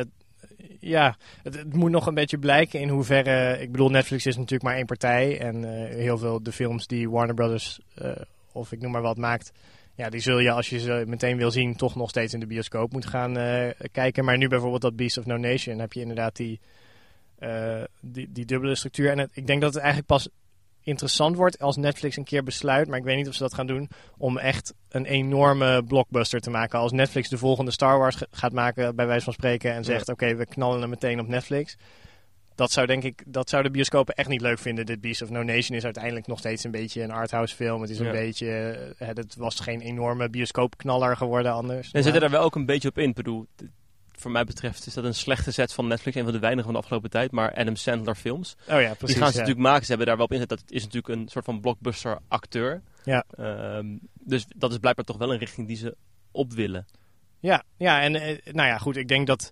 ja, 0.80 1.18
het, 1.44 1.74
moet 1.74 1.92
nog 1.92 2.08
een 2.08 2.14
beetje 2.14 2.38
blijken 2.38 2.80
in 2.80 2.90
hoeverre... 2.90 3.62
Ik 3.62 3.72
bedoel, 3.72 3.90
Netflix 3.90 4.26
is 4.26 4.36
natuurlijk 4.36 4.64
maar 4.64 4.76
één 4.76 4.86
partij. 4.86 5.40
En 5.40 5.56
uh, 5.64 5.70
heel 5.90 6.18
veel 6.18 6.44
de 6.44 6.52
films 6.52 6.88
die 6.88 7.10
Warner 7.10 7.36
Brothers, 7.36 7.80
uh, 8.02 8.12
of 8.52 8.72
ik 8.72 8.82
noem 8.82 8.92
maar 8.92 9.02
wat, 9.02 9.18
maakt... 9.18 9.52
Ja, 9.98 10.10
die 10.10 10.20
zul 10.20 10.40
je 10.40 10.52
als 10.52 10.70
je 10.70 10.80
ze 10.80 11.04
meteen 11.08 11.38
wil 11.38 11.52
zien 11.52 11.76
toch 11.76 11.96
nog 11.96 12.10
steeds 12.10 12.34
in 12.34 12.40
de 12.40 12.48
bioscoop 12.48 12.92
moeten 12.92 13.10
gaan 13.10 13.34
kijken. 13.92 14.26
Maar 14.26 14.38
nu 14.38 14.48
bijvoorbeeld 14.48 14.82
dat 14.82 14.96
Beast 14.96 15.18
of 15.18 15.26
No 15.26 15.38
Nation 15.38 15.80
heb 15.80 15.94
je 15.94 16.02
inderdaad 16.02 16.36
die, 16.36 16.60
die, 18.00 18.32
die 18.32 18.46
dubbele 18.46 18.76
structuur. 18.76 19.12
En 19.12 19.18
het, 19.18 19.30
ik 19.34 19.48
denk 19.48 19.62
dat 19.62 19.74
het 19.74 19.84
eigenlijk 19.84 20.12
pas 20.12 20.30
interessant 20.86 21.36
wordt 21.36 21.60
als 21.60 21.76
Netflix 21.76 22.18
een 22.18 22.24
keer 22.24 22.44
besluit, 22.44 22.88
maar 22.88 22.98
ik 22.98 23.04
weet 23.04 23.18
niet 23.18 23.28
of 23.28 23.34
ze 23.34 23.44
dat 23.44 23.54
gaan 23.54 23.68
doen, 23.68 23.90
om 24.18 24.38
echt 24.38 24.74
een 24.90 25.06
enorme 25.06 25.84
blockbuster 25.84 26.40
te 26.40 26.50
maken. 26.50 26.80
Als 26.80 26.92
Netflix 26.92 27.30
de 27.30 27.38
volgende 27.38 27.72
Star 27.72 27.98
Wars 27.98 28.18
gaat 28.32 28.54
maken, 28.54 28.96
bij 28.96 29.08
wijze 29.08 29.24
van 29.24 29.34
spreken, 29.34 29.74
en 29.74 29.84
zegt: 29.84 30.10
Oké, 30.10 30.36
we 30.36 30.46
knallen 30.46 30.82
hem 30.82 30.90
meteen 30.90 31.20
op 31.20 31.28
Netflix. 31.28 31.78
Dat 32.56 32.72
zou 32.72 32.88
denk 32.88 33.04
ik, 33.04 33.24
dat 33.26 33.50
zouden 33.50 33.72
bioscopen 33.72 34.16
echt 34.16 34.30
niet 34.30 34.42
leuk 34.42 34.60
vinden. 34.60 34.86
Dit 34.86 35.02
Beast 35.02 35.22
of 35.22 35.30
No 35.30 35.44
Nation 35.44 35.78
is 35.78 35.84
uiteindelijk 35.84 36.28
nog 36.28 36.40
steeds 36.40 36.64
een 36.64 36.72
beetje 36.72 37.02
een 37.02 37.12
arthouse 37.12 37.56
film. 37.56 37.82
Het 37.82 37.90
is 37.90 38.00
een 38.00 38.12
beetje, 38.12 38.46
het 38.98 39.36
was 39.36 39.60
geen 39.60 39.82
enorme 39.82 40.30
bioscoopknaller 40.30 41.18
geworden 41.18 41.52
anders. 41.54 41.92
En 41.92 42.04
zitten 42.04 42.22
er 42.22 42.30
wel 42.30 42.44
ook 42.44 42.56
een 42.56 42.66
beetje 42.66 42.90
op 42.90 42.98
in. 42.98 43.14
Bedoel, 43.14 43.48
voor 44.20 44.32
mij 44.32 44.44
betreft 44.44 44.86
is 44.86 44.94
dat 44.94 45.04
een 45.04 45.14
slechte 45.14 45.52
set 45.52 45.74
van 45.74 45.88
Netflix. 45.88 46.18
Een 46.18 46.24
van 46.24 46.34
de 46.34 46.40
weinigen 46.40 46.66
van 46.66 46.74
de 46.74 46.80
afgelopen 46.80 47.10
tijd. 47.10 47.32
Maar 47.32 47.54
Adam 47.56 47.76
Sandler 47.76 48.16
films. 48.16 48.56
Oh 48.70 48.82
ja, 48.82 48.94
precies. 48.94 49.16
Die 49.16 49.24
gaan 49.24 49.32
ze 49.32 49.38
natuurlijk 49.38 49.68
maken. 49.68 49.82
Ze 49.82 49.90
hebben 49.90 50.08
daar 50.08 50.16
wel 50.16 50.26
op 50.26 50.32
ingezet. 50.32 50.50
Dat 50.50 50.64
is 50.68 50.84
natuurlijk 50.84 51.20
een 51.20 51.28
soort 51.28 51.46
van 51.46 51.62
blockbuster 51.62 52.20
acteur. 52.28 52.82
Ja. 53.04 53.26
Um, 53.78 54.00
dus 54.14 54.46
dat 54.56 54.72
is 54.72 54.78
blijkbaar 54.78 55.06
toch 55.06 55.18
wel 55.18 55.34
een 55.34 55.40
richting 55.40 55.68
die 55.68 55.78
ze 55.78 55.96
op 56.32 56.54
willen. 56.54 56.86
Ja, 57.40 57.64
ja 57.78 58.02
en 58.02 58.16
eh, 58.16 58.54
nou 58.54 58.68
ja, 58.68 58.78
goed. 58.78 58.96
Ik 58.96 59.08
denk 59.08 59.28
dat... 59.28 59.52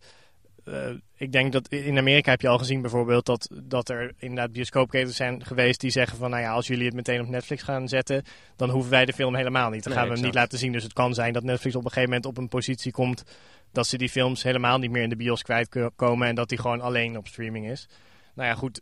Uh, 0.65 0.89
ik 1.15 1.31
denk 1.31 1.51
dat 1.51 1.67
in 1.67 1.97
Amerika 1.97 2.31
heb 2.31 2.41
je 2.41 2.47
al 2.47 2.57
gezien 2.57 2.81
bijvoorbeeld 2.81 3.25
dat, 3.25 3.49
dat 3.63 3.89
er 3.89 4.13
inderdaad 4.17 4.51
bioscoopketens 4.51 5.15
zijn 5.15 5.45
geweest 5.45 5.79
die 5.79 5.91
zeggen 5.91 6.17
van 6.17 6.29
nou 6.29 6.41
ja, 6.41 6.51
als 6.51 6.67
jullie 6.67 6.85
het 6.85 6.95
meteen 6.95 7.21
op 7.21 7.27
Netflix 7.27 7.63
gaan 7.63 7.87
zetten, 7.87 8.23
dan 8.55 8.69
hoeven 8.69 8.91
wij 8.91 9.05
de 9.05 9.13
film 9.13 9.35
helemaal 9.35 9.69
niet. 9.69 9.83
Dan 9.83 9.93
gaan 9.93 10.07
we 10.07 10.13
hem 10.13 10.23
niet 10.23 10.33
laten 10.33 10.57
zien. 10.57 10.71
Dus 10.71 10.83
het 10.83 10.93
kan 10.93 11.13
zijn 11.13 11.33
dat 11.33 11.43
Netflix 11.43 11.75
op 11.75 11.85
een 11.85 11.91
gegeven 11.91 12.09
moment 12.09 12.25
op 12.25 12.37
een 12.37 12.47
positie 12.47 12.91
komt 12.91 13.23
dat 13.71 13.87
ze 13.87 13.97
die 13.97 14.09
films 14.09 14.43
helemaal 14.43 14.77
niet 14.77 14.91
meer 14.91 15.03
in 15.03 15.09
de 15.09 15.15
bios 15.15 15.41
kwijtkomen 15.41 16.27
en 16.27 16.35
dat 16.35 16.49
die 16.49 16.57
gewoon 16.57 16.81
alleen 16.81 17.17
op 17.17 17.27
streaming 17.27 17.69
is. 17.69 17.89
Nou 18.35 18.49
ja, 18.49 18.55
goed. 18.55 18.81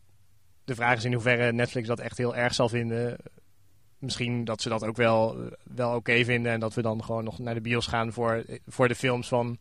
De 0.65 0.75
vraag 0.75 0.97
is 0.97 1.05
in 1.05 1.13
hoeverre 1.13 1.51
Netflix 1.51 1.87
dat 1.87 1.99
echt 1.99 2.17
heel 2.17 2.35
erg 2.35 2.53
zal 2.53 2.69
vinden. 2.69 3.17
Misschien 3.97 4.43
dat 4.43 4.61
ze 4.61 4.69
dat 4.69 4.83
ook 4.83 4.95
wel, 4.95 5.37
wel 5.63 5.95
oké 5.95 6.25
vinden 6.25 6.51
en 6.51 6.59
dat 6.59 6.73
we 6.73 6.81
dan 6.81 7.03
gewoon 7.03 7.23
nog 7.23 7.39
naar 7.39 7.53
de 7.53 7.61
bios 7.61 7.87
gaan 7.87 8.13
voor, 8.13 8.45
voor 8.67 8.87
de 8.87 8.95
films 8.95 9.27
van 9.27 9.57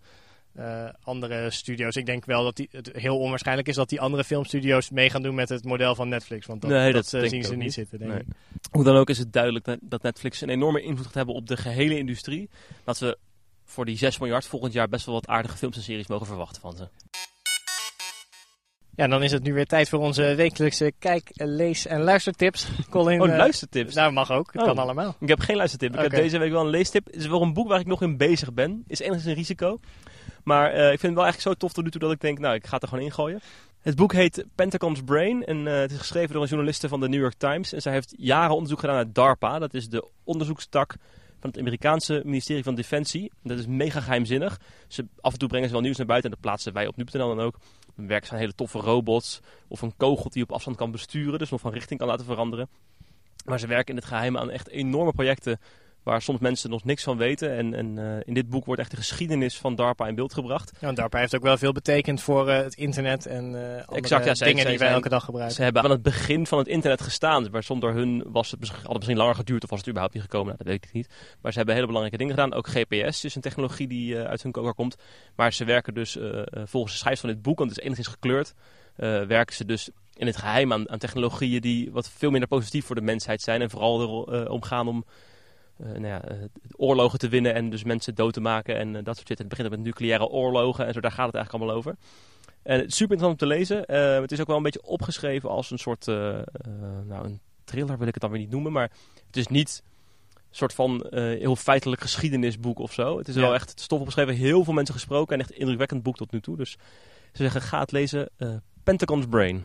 uh, 0.58 0.88
andere 1.02 1.50
studio's. 1.50 1.96
Ik 1.96 2.06
denk 2.06 2.24
wel 2.24 2.44
dat 2.44 2.56
die, 2.56 2.68
het 2.72 2.90
heel 2.92 3.18
onwaarschijnlijk 3.18 3.68
is 3.68 3.74
dat 3.74 3.88
die 3.88 4.00
andere 4.00 4.24
filmstudio's 4.24 4.90
mee 4.90 5.10
gaan 5.10 5.22
doen 5.22 5.34
met 5.34 5.48
het 5.48 5.64
model 5.64 5.94
van 5.94 6.08
Netflix. 6.08 6.46
Want 6.46 6.60
dat, 6.60 6.70
nee, 6.70 6.92
dat, 6.92 7.10
dat 7.10 7.28
zien 7.28 7.44
ze 7.44 7.56
niet 7.56 7.72
zitten. 7.72 7.98
Denk 7.98 8.10
nee. 8.10 8.20
ik. 8.20 8.26
Hoe 8.70 8.84
dan 8.84 8.96
ook 8.96 9.10
is 9.10 9.18
het 9.18 9.32
duidelijk 9.32 9.76
dat 9.80 10.02
Netflix 10.02 10.40
een 10.40 10.48
enorme 10.48 10.82
invloed 10.82 11.06
gaat 11.06 11.14
hebben 11.14 11.34
op 11.34 11.46
de 11.46 11.56
gehele 11.56 11.98
industrie. 11.98 12.50
Dat 12.84 12.98
we 12.98 13.18
voor 13.64 13.84
die 13.84 13.96
6 13.96 14.18
miljard 14.18 14.46
volgend 14.46 14.72
jaar 14.72 14.88
best 14.88 15.06
wel 15.06 15.14
wat 15.14 15.26
aardige 15.26 15.56
films 15.56 15.76
en 15.76 15.82
series 15.82 16.06
mogen 16.06 16.26
verwachten 16.26 16.60
van 16.60 16.76
ze. 16.76 16.88
Ja, 18.94 19.08
dan 19.08 19.22
is 19.22 19.32
het 19.32 19.42
nu 19.42 19.52
weer 19.52 19.66
tijd 19.66 19.88
voor 19.88 19.98
onze 19.98 20.34
wekelijkse 20.34 20.92
kijk, 20.98 21.30
lees 21.34 21.86
en 21.86 22.02
luistertips. 22.02 22.68
Colin, 22.90 23.20
oh, 23.22 23.28
uh, 23.28 23.36
luistertips? 23.36 23.94
Nou, 23.94 24.12
mag 24.12 24.30
ook. 24.30 24.52
Het 24.52 24.62
kan 24.62 24.72
oh. 24.72 24.78
allemaal. 24.78 25.16
Ik 25.20 25.28
heb 25.28 25.40
geen 25.40 25.56
luistertip. 25.56 25.94
Ik 25.94 26.00
heb 26.00 26.10
deze 26.10 26.38
week 26.38 26.50
wel 26.50 26.60
een 26.60 26.70
leestip. 26.70 27.06
Het 27.06 27.16
is 27.16 27.26
wel 27.26 27.42
een 27.42 27.52
boek 27.52 27.68
waar 27.68 27.80
ik 27.80 27.86
nog 27.86 28.02
in 28.02 28.16
bezig 28.16 28.52
ben. 28.52 28.84
Is 28.86 29.00
enigszins 29.00 29.30
een 29.30 29.34
risico. 29.34 29.78
Maar 30.44 30.74
uh, 30.74 30.78
ik 30.78 31.00
vind 31.00 31.02
het 31.02 31.14
wel 31.14 31.24
eigenlijk 31.24 31.40
zo 31.40 31.54
tof 31.54 31.72
tot 31.72 31.84
nu 31.84 31.90
toe 31.90 32.00
dat 32.00 32.12
ik 32.12 32.20
denk, 32.20 32.38
nou, 32.38 32.54
ik 32.54 32.66
ga 32.66 32.74
het 32.74 32.82
er 32.82 32.88
gewoon 32.88 33.04
ingooien. 33.04 33.40
Het 33.80 33.96
boek 33.96 34.12
heet 34.12 34.44
Pentagon's 34.54 35.02
Brain 35.02 35.44
en 35.44 35.56
uh, 35.56 35.78
het 35.78 35.90
is 35.90 35.98
geschreven 35.98 36.32
door 36.32 36.42
een 36.42 36.48
journaliste 36.48 36.88
van 36.88 37.00
de 37.00 37.08
New 37.08 37.20
York 37.20 37.34
Times. 37.38 37.72
En 37.72 37.82
zij 37.82 37.92
heeft 37.92 38.14
jaren 38.16 38.54
onderzoek 38.54 38.80
gedaan 38.80 38.94
naar 38.94 39.12
DARPA. 39.12 39.58
Dat 39.58 39.74
is 39.74 39.88
de 39.88 40.08
onderzoekstak 40.24 40.96
van 41.40 41.50
het 41.50 41.58
Amerikaanse 41.58 42.22
ministerie 42.24 42.62
van 42.62 42.74
Defensie. 42.74 43.32
Dat 43.42 43.58
is 43.58 43.66
mega 43.66 44.00
geheimzinnig. 44.00 44.60
Ze, 44.88 45.06
af 45.20 45.32
en 45.32 45.38
toe 45.38 45.48
brengen 45.48 45.66
ze 45.66 45.74
wel 45.74 45.82
nieuws 45.82 45.96
naar 45.96 46.06
buiten 46.06 46.30
en 46.30 46.36
dat 46.36 46.44
plaatsen 46.50 46.72
wij 46.72 46.86
op 46.86 46.96
nu.nl 46.96 47.28
dan 47.28 47.40
ook. 47.40 47.58
Dan 47.96 48.06
werken 48.06 48.26
ze 48.26 48.32
aan 48.32 48.38
hele 48.38 48.54
toffe 48.54 48.78
robots 48.78 49.40
of 49.68 49.82
een 49.82 49.96
kogel 49.96 50.30
die 50.30 50.42
op 50.42 50.52
afstand 50.52 50.76
kan 50.76 50.90
besturen, 50.90 51.38
dus 51.38 51.50
nog 51.50 51.60
van 51.60 51.72
richting 51.72 51.98
kan 51.98 52.08
laten 52.08 52.26
veranderen. 52.26 52.68
Maar 53.44 53.58
ze 53.58 53.66
werken 53.66 53.94
in 53.94 54.00
het 54.00 54.08
geheim 54.08 54.36
aan 54.36 54.50
echt 54.50 54.68
enorme 54.68 55.12
projecten 55.12 55.60
waar 56.02 56.22
soms 56.22 56.38
mensen 56.38 56.70
nog 56.70 56.84
niks 56.84 57.02
van 57.02 57.16
weten. 57.16 57.56
En, 57.56 57.74
en 57.74 57.96
uh, 57.96 58.16
in 58.24 58.34
dit 58.34 58.48
boek 58.48 58.64
wordt 58.64 58.80
echt 58.80 58.90
de 58.90 58.96
geschiedenis 58.96 59.58
van 59.58 59.74
DARPA 59.74 60.06
in 60.06 60.14
beeld 60.14 60.34
gebracht. 60.34 60.72
Ja, 60.80 60.92
DARPA 60.92 61.18
heeft 61.18 61.34
ook 61.34 61.42
wel 61.42 61.56
veel 61.56 61.72
betekend 61.72 62.20
voor 62.22 62.48
uh, 62.48 62.56
het 62.56 62.74
internet 62.74 63.26
en 63.26 63.52
uh, 63.52 63.96
exact, 63.96 64.38
ja, 64.38 64.44
dingen 64.44 64.66
die 64.66 64.78
wij 64.78 64.88
elke 64.88 65.08
dag 65.08 65.24
gebruiken. 65.24 65.56
Ze 65.56 65.62
hebben 65.62 65.82
aan 65.82 65.90
het 65.90 66.02
begin 66.02 66.46
van 66.46 66.58
het 66.58 66.68
internet 66.68 67.00
gestaan. 67.00 67.48
Maar 67.50 67.62
zonder 67.62 67.94
hun 67.94 68.24
was 68.26 68.50
het 68.50 68.60
misschien, 68.60 68.80
had 68.80 68.88
het 68.88 68.98
misschien 68.98 69.18
langer 69.18 69.34
geduurd 69.34 69.62
of 69.62 69.70
was 69.70 69.78
het 69.78 69.88
überhaupt 69.88 70.14
niet 70.14 70.24
gekomen. 70.24 70.46
Nou, 70.46 70.58
dat 70.58 70.66
weet 70.66 70.84
ik 70.84 70.92
niet. 70.92 71.08
Maar 71.40 71.52
ze 71.52 71.56
hebben 71.56 71.74
hele 71.74 71.86
belangrijke 71.86 72.24
dingen 72.24 72.34
gedaan. 72.34 72.58
Ook 72.58 72.68
GPS 72.68 73.24
is 73.24 73.34
een 73.34 73.40
technologie 73.40 73.88
die 73.88 74.16
uit 74.16 74.42
hun 74.42 74.52
koker 74.52 74.74
komt. 74.74 74.96
Maar 75.36 75.52
ze 75.52 75.64
werken 75.64 75.94
dus 75.94 76.18
volgens 76.64 76.92
de 76.92 76.98
schrijvers 76.98 77.20
van 77.20 77.30
dit 77.30 77.42
boek, 77.42 77.58
want 77.58 77.70
het 77.70 77.78
is 77.78 77.84
enigszins 77.84 78.14
gekleurd, 78.14 78.54
werken 79.28 79.54
ze 79.54 79.64
dus 79.64 79.90
in 80.14 80.26
het 80.26 80.36
geheim 80.36 80.72
aan, 80.72 80.90
aan, 80.90 80.98
technologieën 80.98 81.60
die 81.60 81.92
wat 81.92 82.10
veel 82.10 82.30
minder 82.30 82.48
positief 82.48 82.84
voor 82.84 82.94
de 82.94 83.00
mensheid 83.00 83.42
zijn. 83.42 83.60
En 83.60 83.70
vooral 83.70 84.32
erom 84.32 84.62
gaan 84.62 84.88
om 84.88 85.04
nou 85.82 86.06
ja, 86.06 86.22
oorlogen 86.76 87.18
te 87.18 87.28
winnen 87.28 87.54
en 87.54 87.70
dus 87.70 87.84
mensen 87.84 88.14
dood 88.14 88.32
te 88.32 88.40
maken 88.40 88.76
en 88.76 88.92
dat 88.92 89.16
soort 89.16 89.28
shit. 89.28 89.38
Het 89.38 89.48
begint 89.48 89.70
met 89.70 89.80
nucleaire 89.80 90.26
oorlogen 90.26 90.86
en 90.86 90.92
zo, 90.92 91.00
daar 91.00 91.12
gaat 91.12 91.26
het 91.26 91.34
eigenlijk 91.34 91.64
allemaal 91.64 91.82
over. 91.82 91.96
En 92.62 92.90
super 92.90 93.16
interessant 93.16 93.32
om 93.32 93.36
te 93.36 93.46
lezen. 93.46 93.78
het 94.22 94.32
is 94.32 94.40
ook 94.40 94.46
wel 94.46 94.56
een 94.56 94.62
beetje 94.62 94.82
opgeschreven 94.82 95.48
als 95.48 95.70
een 95.70 95.78
soort, 95.78 96.06
nou 96.06 97.24
een 97.24 97.40
thriller 97.64 97.98
wil 97.98 98.06
ik 98.06 98.14
het 98.14 98.22
dan 98.22 98.30
weer 98.30 98.40
niet 98.40 98.50
noemen, 98.50 98.72
maar 98.72 98.90
het 99.26 99.36
is 99.36 99.46
niet 99.46 99.82
soort 100.50 100.74
van 100.74 101.06
heel 101.10 101.56
feitelijk 101.56 102.00
geschiedenisboek 102.00 102.78
of 102.78 102.92
zo. 102.92 103.18
Het 103.18 103.28
is 103.28 103.34
wel 103.34 103.54
echt 103.54 103.80
stof 103.80 103.98
opgeschreven, 103.98 104.34
heel 104.34 104.64
veel 104.64 104.72
mensen 104.72 104.94
gesproken 104.94 105.34
en 105.34 105.40
echt 105.40 105.50
indrukwekkend 105.50 106.02
boek 106.02 106.16
tot 106.16 106.32
nu 106.32 106.40
toe. 106.40 106.56
Dus 106.56 106.70
ze 107.32 107.42
zeggen, 107.42 107.62
ga 107.62 107.80
het 107.80 107.92
lezen, 107.92 108.28
Pentagon's 108.82 109.26
Brain. 109.26 109.64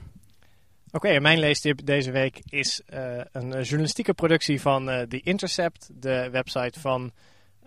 Oké, 0.96 1.20
mijn 1.20 1.40
leestip 1.40 1.86
deze 1.86 2.12
week 2.12 2.42
is 2.50 2.82
uh, 2.94 3.22
een 3.32 3.50
journalistieke 3.50 4.14
productie 4.14 4.62
van 4.62 4.90
uh, 4.90 5.02
The 5.02 5.22
Intercept, 5.24 5.90
de 5.94 6.30
website 6.32 6.80
van 6.80 7.12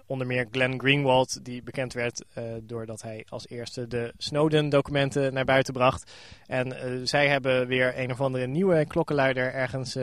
onder 0.07 0.27
meer 0.27 0.49
Glenn 0.51 0.81
Greenwald, 0.81 1.45
die 1.45 1.63
bekend 1.63 1.93
werd 1.93 2.25
doordat 2.63 3.03
hij 3.03 3.25
als 3.29 3.49
eerste 3.49 3.87
de 3.87 4.13
Snowden-documenten 4.17 5.33
naar 5.33 5.45
buiten 5.45 5.73
bracht. 5.73 6.13
En 6.47 6.77
zij 7.09 7.29
hebben 7.29 7.67
weer 7.67 7.99
een 7.99 8.13
of 8.13 8.21
andere 8.21 8.47
nieuwe 8.47 8.87
klokkenluider 8.87 9.53
ergens 9.53 9.95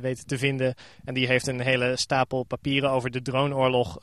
weten 0.00 0.26
te 0.26 0.38
vinden. 0.38 0.74
En 1.04 1.14
die 1.14 1.26
heeft 1.26 1.46
een 1.46 1.60
hele 1.60 1.96
stapel 1.96 2.42
papieren 2.42 2.90
over 2.90 3.10
de 3.10 3.22
droneoorlog 3.22 3.98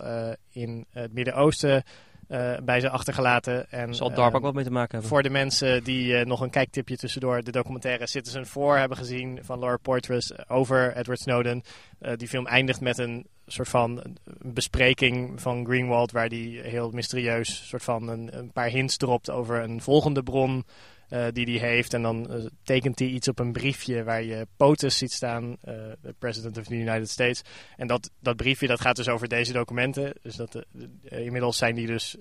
in 0.52 0.86
het 0.92 1.14
Midden-Oosten 1.14 1.84
uh, 2.29 2.58
bij 2.63 2.79
ze 2.79 2.89
achtergelaten. 2.89 3.72
En, 3.72 3.96
Zal 3.96 4.13
DARPA 4.13 4.38
ook 4.38 4.44
wat 4.44 4.53
mee 4.53 4.63
te 4.63 4.72
maken 4.72 4.91
hebben? 4.91 5.10
Voor 5.10 5.24
de 5.24 5.29
mensen 5.29 5.84
die 5.84 6.13
uh, 6.13 6.25
nog 6.25 6.41
een 6.41 6.50
kijktipje 6.50 6.98
tussendoor 6.98 7.44
de 7.44 7.51
documentaire 7.51 8.08
Citizen 8.08 8.46
4 8.46 8.77
hebben 8.77 8.98
gezien 8.98 9.39
van 9.41 9.60
Laura 9.60 9.77
Poitras 9.77 10.48
over 10.50 10.96
Edward 10.96 11.20
Snowden. 11.20 11.63
Uh, 12.01 12.12
die 12.15 12.27
film 12.27 12.48
eindigt 12.48 12.82
met 12.82 12.98
een 12.98 13.25
soort 13.48 13.70
van 13.70 14.03
bespreking 14.41 15.41
van 15.41 15.65
Greenwald 15.65 16.12
waar 16.12 16.29
die 16.29 16.60
heel 16.60 16.91
mysterieus 16.91 17.67
soort 17.67 17.84
van 17.84 18.08
een, 18.08 18.38
een 18.38 18.51
paar 18.51 18.70
hints 18.70 18.98
dropt 18.98 19.29
over 19.29 19.62
een 19.62 19.82
volgende 19.82 20.24
bron 20.24 20.65
uh, 21.10 21.26
die 21.32 21.60
hij 21.60 21.70
heeft. 21.70 21.94
En 21.94 22.02
dan 22.02 22.28
uh, 22.30 22.46
tekent 22.64 23.00
hij 23.00 23.08
iets 23.08 23.28
op 23.28 23.40
een 23.40 23.52
briefje 23.52 24.04
waar 24.04 24.24
je 24.24 24.48
POTUS 24.58 24.98
ziet 24.98 25.12
staan, 25.12 25.44
uh, 25.44 25.74
de 26.02 26.16
President 26.20 26.58
of 26.58 26.66
the 26.66 26.76
United 26.76 27.10
States. 27.10 27.42
En 27.78 27.88
dat, 27.88 28.12
dat 28.20 28.36
briefje 28.36 28.68
dat 28.68 28.82
gaat 28.82 28.96
dus 28.96 29.10
over 29.10 29.28
deze 29.28 29.54
documenten. 29.54 30.14
Dus 30.22 30.36
dat, 30.36 30.66
inmiddels 31.04 31.58
zijn 31.58 31.76
die 31.76 31.88
dus 31.88 32.16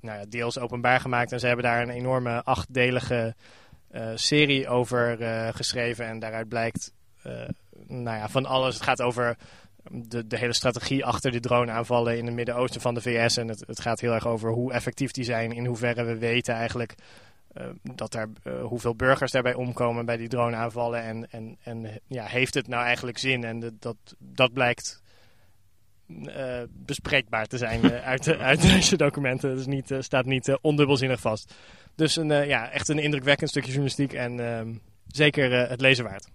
nou 0.00 0.18
ja, 0.18 0.24
deels 0.28 0.58
openbaar 0.58 1.00
gemaakt. 1.00 1.32
En 1.32 1.40
ze 1.40 1.46
hebben 1.46 1.64
daar 1.64 1.82
een 1.82 1.90
enorme 1.90 2.42
achtdelige 2.42 3.34
serie 4.14 4.68
over 4.68 5.16
geschreven. 5.54 6.06
En 6.06 6.18
daaruit 6.18 6.48
blijkt 6.48 6.92
nou 7.86 8.16
ja, 8.16 8.28
van 8.28 8.46
alles. 8.46 8.74
Het 8.74 8.84
gaat 8.84 9.02
over 9.02 9.36
de, 9.90 10.26
de 10.26 10.38
hele 10.38 10.52
strategie 10.52 11.04
achter 11.04 11.30
de 11.30 11.40
droneaanvallen 11.40 12.18
in 12.18 12.26
het 12.26 12.34
Midden-Oosten 12.34 12.80
van 12.80 12.94
de 12.94 13.00
VS. 13.00 13.36
En 13.36 13.48
het, 13.48 13.62
het 13.66 13.80
gaat 13.80 14.00
heel 14.00 14.12
erg 14.12 14.26
over 14.26 14.50
hoe 14.50 14.72
effectief 14.72 15.10
die 15.10 15.24
zijn, 15.24 15.52
in 15.52 15.66
hoeverre 15.66 16.04
we 16.04 16.18
weten 16.18 16.54
eigenlijk 16.54 16.94
dat 17.82 18.14
er, 18.14 18.28
uh, 18.44 18.62
hoeveel 18.62 18.94
burgers 18.94 19.32
daarbij 19.32 19.54
omkomen 19.54 20.06
bij 20.06 20.16
die 20.16 20.28
droneaanvallen. 20.28 21.02
En, 21.02 21.30
en, 21.30 21.56
en 21.62 22.00
ja, 22.06 22.24
heeft 22.24 22.54
het 22.54 22.68
nou 22.68 22.84
eigenlijk 22.84 23.18
zin? 23.18 23.44
En 23.44 23.60
de, 23.60 23.72
dat, 23.78 23.96
dat 24.18 24.52
blijkt 24.52 25.02
uh, 26.08 26.62
bespreekbaar 26.68 27.46
te 27.46 27.58
zijn 27.58 27.92
uit, 27.92 28.38
uit 28.38 28.62
deze 28.72 28.96
documenten. 28.96 29.56
Het 29.56 29.66
niet, 29.66 29.94
staat 29.98 30.24
niet 30.24 30.58
ondubbelzinnig 30.60 31.20
vast. 31.20 31.54
Dus 31.94 32.16
een, 32.16 32.46
ja, 32.46 32.70
echt 32.70 32.88
een 32.88 32.98
indrukwekkend 32.98 33.50
stukje 33.50 33.68
journalistiek 33.68 34.12
en 34.12 34.40
ehm, 34.40 34.74
zeker 35.06 35.68
het 35.68 35.80
lezen 35.80 36.04
waard. 36.04 36.28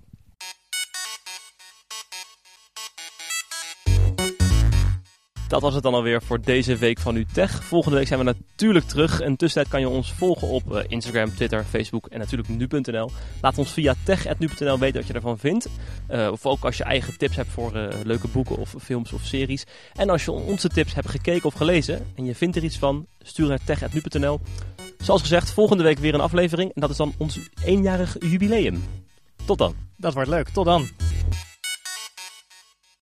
Dat 5.52 5.62
was 5.62 5.74
het 5.74 5.84
dan 5.84 5.94
alweer 5.94 6.22
voor 6.22 6.42
deze 6.42 6.76
week 6.76 7.00
van 7.00 7.16
UTech. 7.16 7.64
Volgende 7.64 7.98
week 7.98 8.08
zijn 8.08 8.20
we 8.20 8.26
natuurlijk 8.26 8.86
terug. 8.86 9.20
En 9.20 9.36
tussentijd 9.36 9.74
kan 9.74 9.80
je 9.80 9.90
ons 9.90 10.12
volgen 10.12 10.48
op 10.48 10.76
eh, 10.76 10.84
Instagram, 10.88 11.36
Twitter, 11.36 11.64
Facebook 11.64 12.08
en 12.08 12.20
natuurlijk 12.20 12.50
nu.nl. 12.50 13.10
Laat 13.42 13.58
ons 13.58 13.72
via 13.72 13.94
tech.nu.nl 14.04 14.80
weten 14.80 15.00
wat 15.00 15.08
je 15.08 15.14
ervan 15.14 15.38
vindt. 15.38 15.70
Uh, 16.10 16.32
of 16.32 16.46
ook 16.46 16.64
als 16.64 16.78
je 16.78 16.84
eigen 16.84 17.18
tips 17.18 17.36
hebt 17.36 17.50
voor 17.50 17.76
uh, 17.76 17.88
leuke 18.04 18.28
boeken 18.28 18.58
of 18.58 18.76
films 18.80 19.14
of 19.14 19.22
series. 19.24 19.66
En 19.94 20.10
als 20.10 20.26
je 20.26 20.32
onze 20.32 20.70
tips 20.70 20.94
hebt 20.94 21.10
gekeken 21.10 21.46
of 21.46 21.54
gelezen 21.54 22.06
en 22.16 22.26
je 22.26 22.36
vindt 22.36 22.56
er 22.56 22.64
iets 22.64 22.78
van, 22.78 23.06
stuur 23.20 23.48
naar 23.48 23.64
tech.nu.nl. 23.66 24.40
Zoals 24.98 25.22
gezegd, 25.22 25.52
volgende 25.52 25.84
week 25.84 26.00
weer 26.00 26.14
een 26.14 26.22
aflevering. 26.22 26.72
En 26.74 26.82
dat 26.82 26.90
is 26.90 26.98
dan 26.98 27.14
ons 27.18 27.40
eenjarig 27.64 28.16
jubileum. 28.20 28.84
Tot 29.46 29.58
dan. 29.58 29.76
Dat 29.98 30.14
wordt 30.14 30.30
leuk. 30.30 30.50
Tot 30.50 30.66
dan. 30.66 30.88